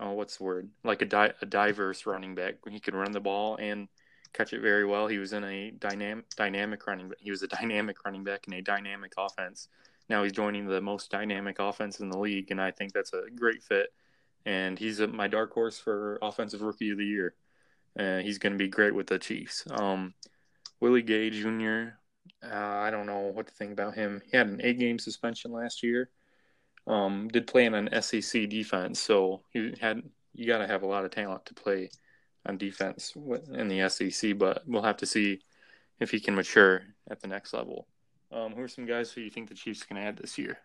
oh, 0.00 0.12
what's 0.12 0.38
the 0.38 0.44
word? 0.44 0.68
Like 0.82 1.02
a, 1.02 1.06
di- 1.06 1.32
a 1.40 1.46
diverse 1.46 2.06
running 2.06 2.34
back. 2.34 2.54
He 2.68 2.80
could 2.80 2.94
run 2.94 3.12
the 3.12 3.20
ball 3.20 3.56
and 3.56 3.86
catch 4.32 4.52
it 4.52 4.62
very 4.62 4.84
well. 4.84 5.06
He 5.06 5.18
was 5.18 5.32
in 5.32 5.44
a 5.44 5.70
dynamic 5.72 6.28
dynamic 6.30 6.86
running. 6.86 7.12
He 7.20 7.30
was 7.30 7.42
a 7.42 7.48
dynamic 7.60 8.04
running 8.04 8.24
back 8.24 8.46
in 8.48 8.54
a 8.54 8.62
dynamic 8.62 9.12
offense. 9.16 9.68
Now 10.10 10.24
he's 10.24 10.32
joining 10.32 10.66
the 10.66 10.80
most 10.80 11.08
dynamic 11.08 11.60
offense 11.60 12.00
in 12.00 12.10
the 12.10 12.18
league, 12.18 12.50
and 12.50 12.60
I 12.60 12.72
think 12.72 12.92
that's 12.92 13.12
a 13.12 13.30
great 13.32 13.62
fit. 13.62 13.94
And 14.44 14.76
he's 14.76 14.98
a, 14.98 15.06
my 15.06 15.28
dark 15.28 15.54
horse 15.54 15.78
for 15.78 16.18
offensive 16.20 16.62
rookie 16.62 16.90
of 16.90 16.98
the 16.98 17.06
year. 17.06 17.34
Uh, 17.96 18.18
he's 18.18 18.38
going 18.38 18.52
to 18.52 18.58
be 18.58 18.66
great 18.66 18.92
with 18.92 19.06
the 19.06 19.20
Chiefs. 19.20 19.64
Um, 19.70 20.14
Willie 20.80 21.02
Gay 21.02 21.30
Jr. 21.30 21.94
Uh, 22.42 22.48
I 22.52 22.90
don't 22.90 23.06
know 23.06 23.30
what 23.32 23.46
to 23.46 23.54
think 23.54 23.70
about 23.70 23.94
him. 23.94 24.20
He 24.28 24.36
had 24.36 24.48
an 24.48 24.60
eight-game 24.64 24.98
suspension 24.98 25.52
last 25.52 25.80
year. 25.84 26.10
Um, 26.88 27.28
did 27.28 27.46
play 27.46 27.66
in 27.66 27.74
an 27.74 28.02
SEC 28.02 28.48
defense, 28.48 28.98
so 28.98 29.42
he 29.50 29.74
had 29.80 30.02
you 30.32 30.46
got 30.46 30.58
to 30.58 30.66
have 30.66 30.82
a 30.82 30.86
lot 30.86 31.04
of 31.04 31.12
talent 31.12 31.46
to 31.46 31.54
play 31.54 31.90
on 32.46 32.58
defense 32.58 33.14
in 33.52 33.68
the 33.68 33.88
SEC. 33.88 34.36
But 34.36 34.62
we'll 34.66 34.82
have 34.82 34.96
to 34.96 35.06
see 35.06 35.42
if 36.00 36.10
he 36.10 36.18
can 36.18 36.34
mature 36.34 36.82
at 37.08 37.20
the 37.20 37.28
next 37.28 37.52
level. 37.52 37.86
Um, 38.32 38.52
who 38.52 38.62
are 38.62 38.68
some 38.68 38.86
guys 38.86 39.10
who 39.10 39.20
you 39.20 39.30
think 39.30 39.48
the 39.48 39.54
Chiefs 39.54 39.82
can 39.82 39.96
add 39.96 40.16
this 40.16 40.38
year? 40.38 40.58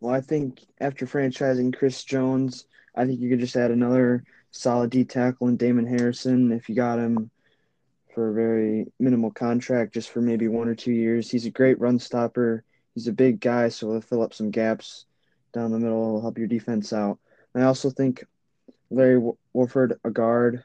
Well, 0.00 0.14
I 0.14 0.20
think 0.20 0.64
after 0.80 1.06
franchising 1.06 1.76
Chris 1.76 2.04
Jones, 2.04 2.66
I 2.94 3.06
think 3.06 3.20
you 3.20 3.30
could 3.30 3.40
just 3.40 3.56
add 3.56 3.70
another 3.70 4.24
solid 4.50 4.90
D 4.90 5.04
tackle 5.04 5.48
in 5.48 5.56
Damon 5.56 5.86
Harrison 5.86 6.52
if 6.52 6.68
you 6.68 6.74
got 6.74 6.98
him 6.98 7.30
for 8.14 8.30
a 8.30 8.34
very 8.34 8.86
minimal 8.98 9.30
contract, 9.30 9.94
just 9.94 10.10
for 10.10 10.20
maybe 10.20 10.48
one 10.48 10.68
or 10.68 10.74
two 10.74 10.92
years. 10.92 11.30
He's 11.30 11.46
a 11.46 11.50
great 11.50 11.80
run 11.80 11.98
stopper 11.98 12.64
he's 12.98 13.06
a 13.06 13.12
big 13.12 13.38
guy, 13.38 13.68
so 13.68 13.92
he'll 13.92 14.00
fill 14.00 14.22
up 14.22 14.34
some 14.34 14.50
gaps 14.50 15.06
down 15.52 15.70
the 15.70 15.78
middle, 15.78 16.14
he'll 16.14 16.20
help 16.20 16.36
your 16.36 16.48
defense 16.48 16.92
out. 16.92 17.18
I 17.54 17.62
also 17.62 17.90
think 17.90 18.24
Larry 18.90 19.22
Warford, 19.52 20.00
a 20.02 20.10
guard, 20.10 20.64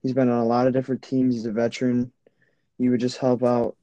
he's 0.00 0.12
been 0.12 0.28
on 0.28 0.40
a 0.40 0.46
lot 0.46 0.68
of 0.68 0.72
different 0.72 1.02
teams. 1.02 1.34
He's 1.34 1.46
a 1.46 1.52
veteran. 1.52 2.12
He 2.78 2.88
would 2.88 3.00
just 3.00 3.18
help 3.18 3.42
out 3.42 3.76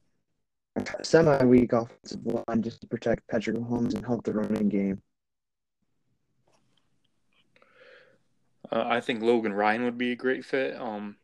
semi 1.02 1.44
weak 1.44 1.72
offensive 1.72 2.20
line 2.24 2.62
just 2.62 2.80
to 2.80 2.86
protect 2.86 3.26
Patrick 3.28 3.56
Mahomes 3.56 3.94
and 3.94 4.04
help 4.04 4.24
the 4.24 4.32
running 4.32 4.68
game. 4.68 5.02
Uh, 8.70 8.84
I 8.86 9.00
think 9.00 9.22
Logan 9.22 9.52
Ryan 9.52 9.84
would 9.84 9.98
be 9.98 10.12
a 10.12 10.16
great 10.16 10.44
fit. 10.44 10.78
Um, 10.78 11.16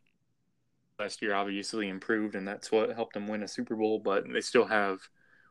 last 0.99 1.21
year 1.21 1.35
obviously 1.35 1.89
improved, 1.89 2.35
and 2.35 2.47
that's 2.47 2.71
what 2.71 2.95
helped 2.95 3.13
them 3.13 3.27
win 3.27 3.43
a 3.43 3.47
Super 3.47 3.75
Bowl. 3.75 3.99
But 3.99 4.25
they 4.31 4.41
still 4.41 4.65
have 4.65 4.99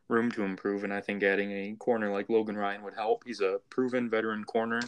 room 0.08 0.30
to 0.32 0.42
improve, 0.42 0.84
and 0.84 0.92
I 0.92 1.00
think 1.00 1.22
adding 1.22 1.52
a 1.52 1.76
corner 1.76 2.12
like 2.12 2.28
Logan 2.28 2.56
Ryan 2.56 2.82
would 2.82 2.94
help. 2.94 3.22
He's 3.24 3.40
a 3.40 3.60
proven 3.70 4.10
veteran 4.10 4.44
corner. 4.44 4.80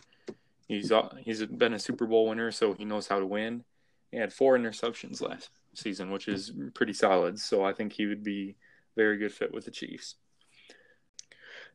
He's 0.68 0.90
uh, 0.90 1.14
he's 1.20 1.44
been 1.44 1.74
a 1.74 1.78
Super 1.78 2.06
Bowl 2.06 2.28
winner, 2.28 2.50
so 2.50 2.74
he 2.74 2.84
knows 2.84 3.06
how 3.06 3.20
to 3.20 3.26
win. 3.26 3.64
He 4.10 4.18
had 4.18 4.32
four 4.32 4.58
interceptions 4.58 5.20
last 5.20 5.50
season, 5.74 6.10
which 6.10 6.28
is 6.28 6.52
pretty 6.74 6.92
solid. 6.92 7.38
So 7.38 7.64
I 7.64 7.72
think 7.72 7.92
he 7.92 8.06
would 8.06 8.24
be 8.24 8.56
very 8.96 9.18
good 9.18 9.32
fit 9.32 9.52
with 9.52 9.64
the 9.64 9.70
Chiefs. 9.70 10.16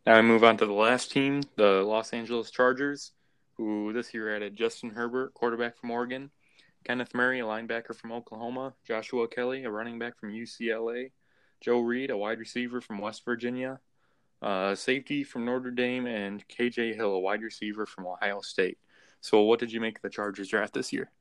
Now 0.05 0.15
I 0.15 0.21
move 0.21 0.43
on 0.43 0.57
to 0.57 0.65
the 0.65 0.73
last 0.73 1.11
team, 1.11 1.43
the 1.55 1.83
Los 1.83 2.11
Angeles 2.11 2.49
Chargers, 2.49 3.11
who 3.57 3.93
this 3.93 4.13
year 4.13 4.35
added 4.35 4.55
Justin 4.55 4.89
Herbert, 4.89 5.33
quarterback 5.33 5.77
from 5.77 5.91
Oregon, 5.91 6.31
Kenneth 6.83 7.13
Murray, 7.13 7.39
a 7.39 7.43
linebacker 7.43 7.95
from 7.95 8.11
Oklahoma, 8.11 8.73
Joshua 8.85 9.27
Kelley, 9.27 9.63
a 9.63 9.69
running 9.69 9.99
back 9.99 10.19
from 10.19 10.31
UCLA, 10.31 11.11
Joe 11.61 11.79
Reed, 11.79 12.09
a 12.09 12.17
wide 12.17 12.39
receiver 12.39 12.81
from 12.81 12.97
West 12.97 13.23
Virginia, 13.23 13.79
uh, 14.41 14.73
safety 14.73 15.23
from 15.23 15.45
Notre 15.45 15.69
Dame, 15.69 16.07
and 16.07 16.43
KJ 16.47 16.95
Hill, 16.95 17.13
a 17.13 17.19
wide 17.19 17.43
receiver 17.43 17.85
from 17.85 18.07
Ohio 18.07 18.41
State. 18.41 18.79
So, 19.21 19.41
what 19.41 19.59
did 19.59 19.71
you 19.71 19.79
make 19.79 19.97
of 19.97 20.01
the 20.01 20.09
Chargers 20.09 20.47
draft 20.47 20.73
this 20.73 20.91
year? 20.91 21.11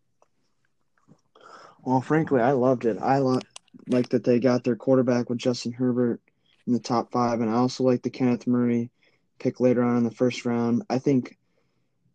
Well, 1.83 2.01
frankly, 2.01 2.41
I 2.41 2.53
loved 2.53 2.87
it. 2.87 2.97
I 3.01 3.19
lo- 3.19 3.41
like 3.89 4.09
that 4.11 4.25
they 4.25 4.39
got 4.39 4.65
their 4.65 4.77
quarterback 4.77 5.29
with 5.29 5.39
Justin 5.39 5.73
Herbert 5.73 6.21
in 6.67 6.73
the 6.73 6.81
top 6.81 7.11
five, 7.11 7.41
and 7.41 7.51
I 7.51 7.55
also 7.55 7.85
like 7.85 8.03
the 8.03 8.11
Kenneth 8.11 8.47
Murray 8.47 8.91
pick 9.39 9.61
later 9.61 9.83
on 9.83 9.97
in 9.97 10.05
the 10.05 10.11
first 10.11 10.45
round. 10.45 10.83
I 10.91 10.99
think 10.99 11.39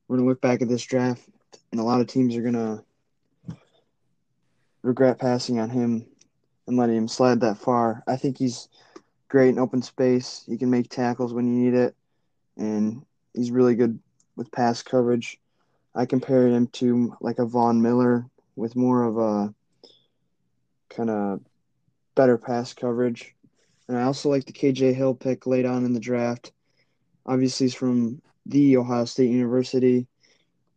we're 0.08 0.18
gonna 0.18 0.30
look 0.30 0.41
back 0.41 0.62
at 0.62 0.70
this 0.70 0.84
draft, 0.84 1.28
and 1.72 1.82
a 1.82 1.84
lot 1.84 2.02
of 2.02 2.08
teams 2.08 2.36
are 2.36 2.41
gonna 2.41 2.84
regret 4.82 5.20
passing 5.20 5.60
on 5.60 5.70
him 5.70 6.06
and 6.68 6.78
letting 6.78 6.96
him 6.96 7.08
slide 7.08 7.41
that 7.41 7.58
far. 7.58 8.04
I 8.08 8.15
think 8.18 8.38
he's 8.38 8.70
great 9.28 9.50
in 9.50 9.60
open 9.60 9.82
space. 9.82 10.44
He 10.48 10.58
can 10.58 10.70
make 10.70 10.89
tackles 10.89 11.34
when 11.34 11.48
you 11.48 11.65
need 11.65 11.78
it, 11.78 11.96
and 12.58 13.06
he's 13.34 13.52
really 13.52 13.76
good 13.76 14.00
with 14.36 14.52
pass 14.52 14.84
coverage. 14.84 15.39
I 15.96 16.06
compare 16.06 16.48
him 16.48 16.68
to 16.68 17.15
like 17.22 17.39
a 17.39 17.46
Von 17.46 17.82
Miller 17.82 18.30
with 18.56 18.76
more 18.76 19.04
of 19.04 19.18
a 19.18 19.54
kind 20.89 21.10
of 21.10 21.41
better 22.15 22.38
pass 22.38 22.74
coverage. 22.74 23.36
And 23.88 23.98
I 23.98 24.04
also 24.04 24.30
like 24.30 24.45
the 24.45 24.54
KJ 24.54 24.95
Hill 24.95 25.13
pick 25.13 25.45
late 25.45 25.65
on 25.65 25.86
in 25.86 25.93
the 25.93 26.00
draft. 26.00 26.52
Obviously, 27.26 27.65
he's 27.65 27.76
from 27.76 28.21
the 28.45 28.78
Ohio 28.78 29.06
State 29.06 29.30
University, 29.30 30.08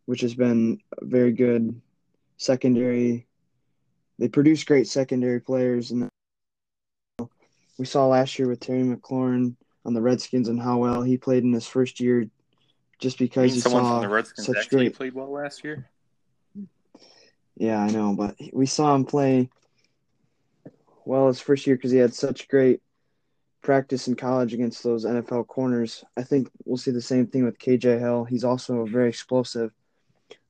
which 0.05 0.21
has 0.21 0.35
been 0.35 0.79
a 1.01 1.05
very 1.05 1.31
good 1.31 1.79
secondary. 2.37 3.25
They 4.17 4.27
produce 4.27 4.63
great 4.63 4.87
secondary 4.87 5.39
players, 5.39 5.91
and 5.91 6.09
we 7.77 7.85
saw 7.85 8.07
last 8.07 8.37
year 8.37 8.47
with 8.47 8.59
Terry 8.59 8.83
McLaurin 8.83 9.55
on 9.85 9.93
the 9.93 10.01
Redskins 10.01 10.49
and 10.49 10.61
how 10.61 10.77
well 10.77 11.01
he 11.01 11.17
played 11.17 11.43
in 11.43 11.53
his 11.53 11.67
first 11.67 11.99
year, 11.99 12.27
just 12.99 13.17
because 13.17 13.53
he 13.53 13.59
saw 13.59 13.69
from 13.69 14.01
the 14.01 14.09
Redskins 14.09 14.47
such 14.47 14.69
great. 14.69 14.95
played 14.95 15.13
well 15.13 15.31
last 15.31 15.63
year. 15.63 15.89
Yeah, 17.55 17.79
I 17.79 17.89
know, 17.89 18.15
but 18.15 18.35
we 18.53 18.65
saw 18.65 18.95
him 18.95 19.05
play 19.05 19.49
well 21.09 21.27
his 21.27 21.39
first 21.39 21.65
year 21.65 21.75
because 21.75 21.89
he 21.89 21.97
had 21.97 22.13
such 22.13 22.47
great 22.47 22.81
practice 23.63 24.07
in 24.07 24.15
college 24.15 24.53
against 24.53 24.83
those 24.83 25.05
NFL 25.05 25.47
corners. 25.47 26.03
I 26.15 26.21
think 26.21 26.49
we'll 26.65 26.77
see 26.77 26.91
the 26.91 27.01
same 27.01 27.25
thing 27.25 27.43
with 27.43 27.57
KJ 27.57 27.99
Hill. 27.99 28.25
He's 28.25 28.43
also 28.43 28.85
very 28.85 29.09
explosive. 29.09 29.71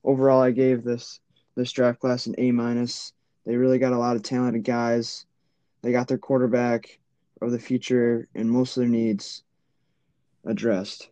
Overall, 0.04 0.42
I 0.42 0.50
gave 0.50 0.84
this 0.84 1.20
this 1.56 1.72
draft 1.72 1.98
class 1.98 2.26
an 2.26 2.34
A 2.36 2.52
minus. 2.52 3.14
They 3.46 3.56
really 3.56 3.78
got 3.78 3.94
a 3.94 3.98
lot 3.98 4.16
of 4.16 4.22
talented 4.22 4.62
guys. 4.62 5.24
They 5.80 5.92
got 5.92 6.08
their 6.08 6.18
quarterback 6.18 6.98
of 7.40 7.52
the 7.52 7.58
future 7.58 8.28
and 8.34 8.50
most 8.50 8.76
of 8.76 8.82
their 8.82 8.90
needs 8.90 9.42
addressed. 10.44 11.08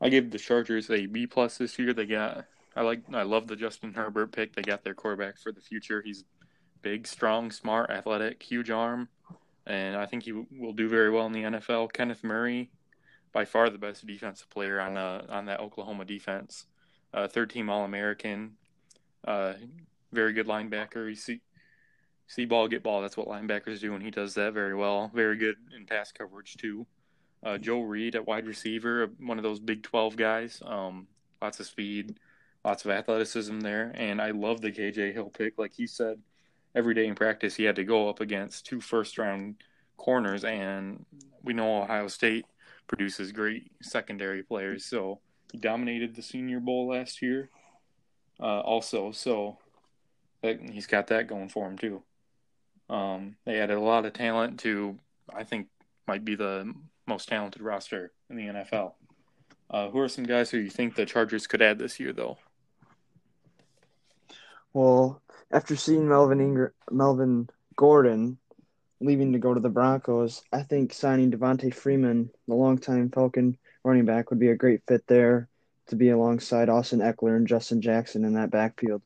I 0.00 0.08
gave 0.08 0.30
the 0.30 0.38
Chargers 0.38 0.88
a 0.88 1.06
B 1.06 1.26
plus 1.26 1.58
this 1.58 1.76
year. 1.80 1.92
They 1.92 2.06
got 2.06 2.46
I 2.76 2.82
like 2.82 3.02
I 3.12 3.22
love 3.22 3.48
the 3.48 3.56
Justin 3.56 3.92
Herbert 3.92 4.30
pick. 4.30 4.54
They 4.54 4.62
got 4.62 4.84
their 4.84 4.94
quarterback 4.94 5.36
for 5.36 5.50
the 5.50 5.60
future. 5.60 6.00
He's 6.00 6.24
big, 6.86 7.04
strong, 7.04 7.50
smart, 7.50 7.90
athletic, 7.90 8.40
huge 8.40 8.70
arm, 8.70 9.08
and 9.66 9.96
I 9.96 10.06
think 10.06 10.22
he 10.22 10.30
will 10.30 10.72
do 10.72 10.88
very 10.88 11.10
well 11.10 11.26
in 11.26 11.32
the 11.32 11.42
NFL. 11.42 11.92
Kenneth 11.92 12.22
Murray, 12.22 12.70
by 13.32 13.44
far 13.44 13.68
the 13.70 13.76
best 13.76 14.06
defensive 14.06 14.48
player 14.50 14.80
on 14.80 14.96
uh, 14.96 15.26
on 15.28 15.46
that 15.46 15.58
Oklahoma 15.58 16.04
defense. 16.04 16.66
Uh, 17.12 17.26
third 17.26 17.50
team 17.50 17.68
All 17.68 17.84
American, 17.84 18.52
uh, 19.26 19.54
very 20.12 20.32
good 20.32 20.46
linebacker. 20.46 21.08
You 21.08 21.16
see 21.16 21.40
see 22.28 22.44
ball, 22.44 22.68
get 22.68 22.84
ball. 22.84 23.02
That's 23.02 23.16
what 23.16 23.26
linebackers 23.26 23.80
do, 23.80 23.92
and 23.94 24.02
he 24.04 24.12
does 24.12 24.34
that 24.34 24.52
very 24.52 24.76
well. 24.76 25.10
Very 25.12 25.36
good 25.36 25.56
in 25.76 25.86
pass 25.86 26.12
coverage 26.12 26.56
too. 26.56 26.86
Uh, 27.42 27.58
Joe 27.58 27.80
Reed 27.80 28.14
at 28.14 28.28
wide 28.28 28.46
receiver, 28.46 29.10
one 29.18 29.38
of 29.38 29.42
those 29.42 29.58
Big 29.58 29.82
Twelve 29.82 30.14
guys. 30.14 30.62
Um, 30.64 31.08
lots 31.42 31.58
of 31.58 31.66
speed, 31.66 32.20
lots 32.64 32.84
of 32.84 32.92
athleticism 32.92 33.58
there, 33.58 33.90
and 33.96 34.22
I 34.22 34.30
love 34.30 34.60
the 34.60 34.70
KJ 34.70 35.14
Hill 35.14 35.30
pick. 35.30 35.58
Like 35.58 35.72
he 35.72 35.88
said, 35.88 36.20
every 36.76 36.94
day 36.94 37.06
in 37.06 37.14
practice 37.14 37.56
he 37.56 37.64
had 37.64 37.76
to 37.76 37.84
go 37.84 38.08
up 38.08 38.20
against 38.20 38.66
two 38.66 38.80
first 38.80 39.18
round 39.18 39.56
corners, 39.96 40.44
and 40.44 41.04
we 41.42 41.54
know 41.54 41.82
Ohio 41.82 42.06
State 42.06 42.44
produces 42.86 43.32
great 43.32 43.72
secondary 43.82 44.42
players. 44.42 44.84
So 44.84 45.20
he 45.50 45.58
dominated 45.58 46.14
the 46.14 46.22
Senior 46.22 46.60
Bowl 46.60 46.88
last 46.88 47.22
year, 47.22 47.50
uh, 48.38 48.60
also. 48.60 49.10
So 49.10 49.58
that, 50.42 50.60
he's 50.70 50.86
got 50.86 51.08
that 51.08 51.26
going 51.26 51.48
for 51.48 51.66
him 51.66 51.78
too. 51.78 52.02
Um, 52.88 53.36
they 53.44 53.58
added 53.58 53.78
a 53.78 53.80
lot 53.80 54.04
of 54.04 54.12
talent 54.12 54.60
to, 54.60 54.98
I 55.34 55.42
think, 55.42 55.68
might 56.06 56.24
be 56.24 56.36
the 56.36 56.72
most 57.08 57.28
talented 57.28 57.62
roster 57.62 58.12
in 58.30 58.36
the 58.36 58.44
NFL. 58.44 58.92
Uh, 59.68 59.88
who 59.88 59.98
are 59.98 60.08
some 60.08 60.24
guys 60.24 60.50
who 60.50 60.58
you 60.58 60.70
think 60.70 60.94
the 60.94 61.06
Chargers 61.06 61.48
could 61.48 61.62
add 61.62 61.78
this 61.78 61.98
year, 61.98 62.12
though? 62.12 62.38
Well, 64.72 65.20
after 65.50 65.76
seeing 65.76 66.08
Melvin 66.08 66.70
Melvin 66.90 67.48
Gordon 67.76 68.38
leaving 69.00 69.32
to 69.32 69.38
go 69.38 69.54
to 69.54 69.60
the 69.60 69.68
Broncos, 69.68 70.42
I 70.52 70.62
think 70.62 70.92
signing 70.92 71.30
Devonta 71.30 71.72
Freeman, 71.72 72.30
the 72.48 72.54
longtime 72.54 73.10
Falcon 73.10 73.58
running 73.84 74.06
back, 74.06 74.30
would 74.30 74.38
be 74.38 74.48
a 74.48 74.56
great 74.56 74.82
fit 74.88 75.06
there 75.06 75.48
to 75.88 75.96
be 75.96 76.08
alongside 76.10 76.68
Austin 76.68 77.00
Ekeler 77.00 77.36
and 77.36 77.46
Justin 77.46 77.80
Jackson 77.80 78.24
in 78.24 78.34
that 78.34 78.50
backfield. 78.50 79.02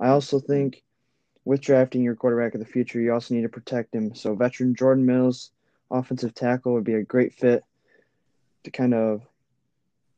I 0.00 0.08
also 0.08 0.40
think 0.40 0.82
with 1.44 1.60
drafting 1.60 2.02
your 2.02 2.16
quarterback 2.16 2.54
of 2.54 2.60
the 2.60 2.66
future, 2.66 3.00
you 3.00 3.12
also 3.12 3.34
need 3.34 3.42
to 3.42 3.48
protect 3.48 3.94
him. 3.94 4.14
So 4.14 4.34
veteran 4.34 4.74
Jordan 4.74 5.06
Mills, 5.06 5.50
offensive 5.90 6.34
tackle, 6.34 6.72
would 6.72 6.84
be 6.84 6.94
a 6.94 7.02
great 7.02 7.34
fit 7.34 7.62
to 8.64 8.70
kind 8.70 8.94
of 8.94 9.22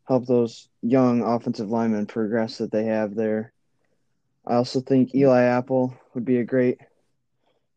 help 0.05 0.27
those 0.27 0.69
young 0.83 1.23
offensive 1.23 1.69
linemen 1.69 2.07
progress 2.07 2.59
that 2.59 2.71
they 2.71 2.85
have 2.85 3.15
there. 3.15 3.53
I 4.47 4.55
also 4.55 4.81
think 4.81 5.15
Eli 5.15 5.43
Apple 5.43 5.97
would 6.15 6.25
be 6.25 6.39
a 6.39 6.45
great 6.45 6.79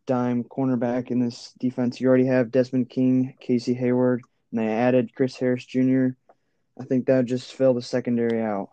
dime 0.06 0.44
cornerback 0.44 1.12
in 1.12 1.20
this 1.20 1.54
defense. 1.60 2.00
You 2.00 2.08
already 2.08 2.28
have 2.28 2.52
Desmond 2.52 2.90
King, 2.90 3.36
Casey 3.40 3.74
Hayward, 3.74 4.22
and 4.52 4.60
they 4.60 4.68
added 4.68 5.16
Chris 5.16 5.36
Harris 5.36 5.66
Jr. 5.66 6.10
I 6.80 6.86
think 6.86 7.06
that 7.06 7.18
would 7.18 7.28
just 7.28 7.54
fill 7.54 7.74
the 7.74 7.82
secondary 7.82 8.42
out. 8.42 8.70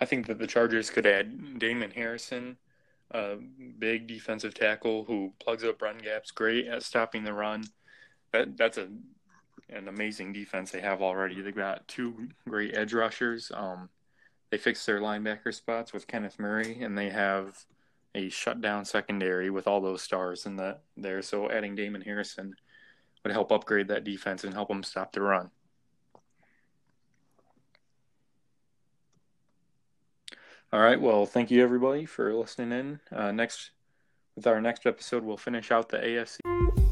I 0.00 0.06
think 0.06 0.26
that 0.26 0.38
the 0.38 0.46
Chargers 0.46 0.90
could 0.90 1.06
add 1.06 1.58
Damon 1.58 1.90
Harrison, 1.90 2.56
a 3.10 3.36
big 3.78 4.06
defensive 4.06 4.54
tackle 4.54 5.04
who 5.04 5.32
plugs 5.38 5.62
up 5.62 5.80
run 5.80 5.98
gaps, 5.98 6.30
great 6.30 6.66
at 6.66 6.82
stopping 6.82 7.22
the 7.22 7.32
run. 7.32 7.64
That 8.32 8.56
that's 8.56 8.78
a 8.78 8.88
an 9.70 9.88
amazing 9.88 10.32
defense 10.32 10.70
they 10.70 10.80
have 10.80 11.00
already. 11.00 11.40
They've 11.40 11.54
got 11.54 11.86
two 11.88 12.28
great 12.48 12.76
edge 12.76 12.92
rushers. 12.92 13.50
Um, 13.54 13.88
they 14.54 14.58
fixed 14.58 14.86
their 14.86 15.00
linebacker 15.00 15.52
spots 15.52 15.92
with 15.92 16.06
Kenneth 16.06 16.38
Murray, 16.38 16.80
and 16.80 16.96
they 16.96 17.10
have 17.10 17.64
a 18.14 18.28
shutdown 18.28 18.84
secondary 18.84 19.50
with 19.50 19.66
all 19.66 19.80
those 19.80 20.00
stars 20.00 20.46
in 20.46 20.54
the 20.54 20.78
there. 20.96 21.22
So 21.22 21.50
adding 21.50 21.74
Damon 21.74 22.02
Harrison 22.02 22.54
would 23.24 23.32
help 23.32 23.50
upgrade 23.50 23.88
that 23.88 24.04
defense 24.04 24.44
and 24.44 24.54
help 24.54 24.68
them 24.68 24.84
stop 24.84 25.10
the 25.10 25.22
run. 25.22 25.50
All 30.72 30.80
right. 30.80 31.00
Well, 31.00 31.26
thank 31.26 31.50
you 31.50 31.60
everybody 31.60 32.04
for 32.04 32.32
listening 32.32 32.70
in. 32.70 33.00
Uh, 33.10 33.32
next, 33.32 33.72
with 34.36 34.46
our 34.46 34.60
next 34.60 34.86
episode, 34.86 35.24
we'll 35.24 35.36
finish 35.36 35.72
out 35.72 35.88
the 35.88 35.98
AFC. 35.98 36.83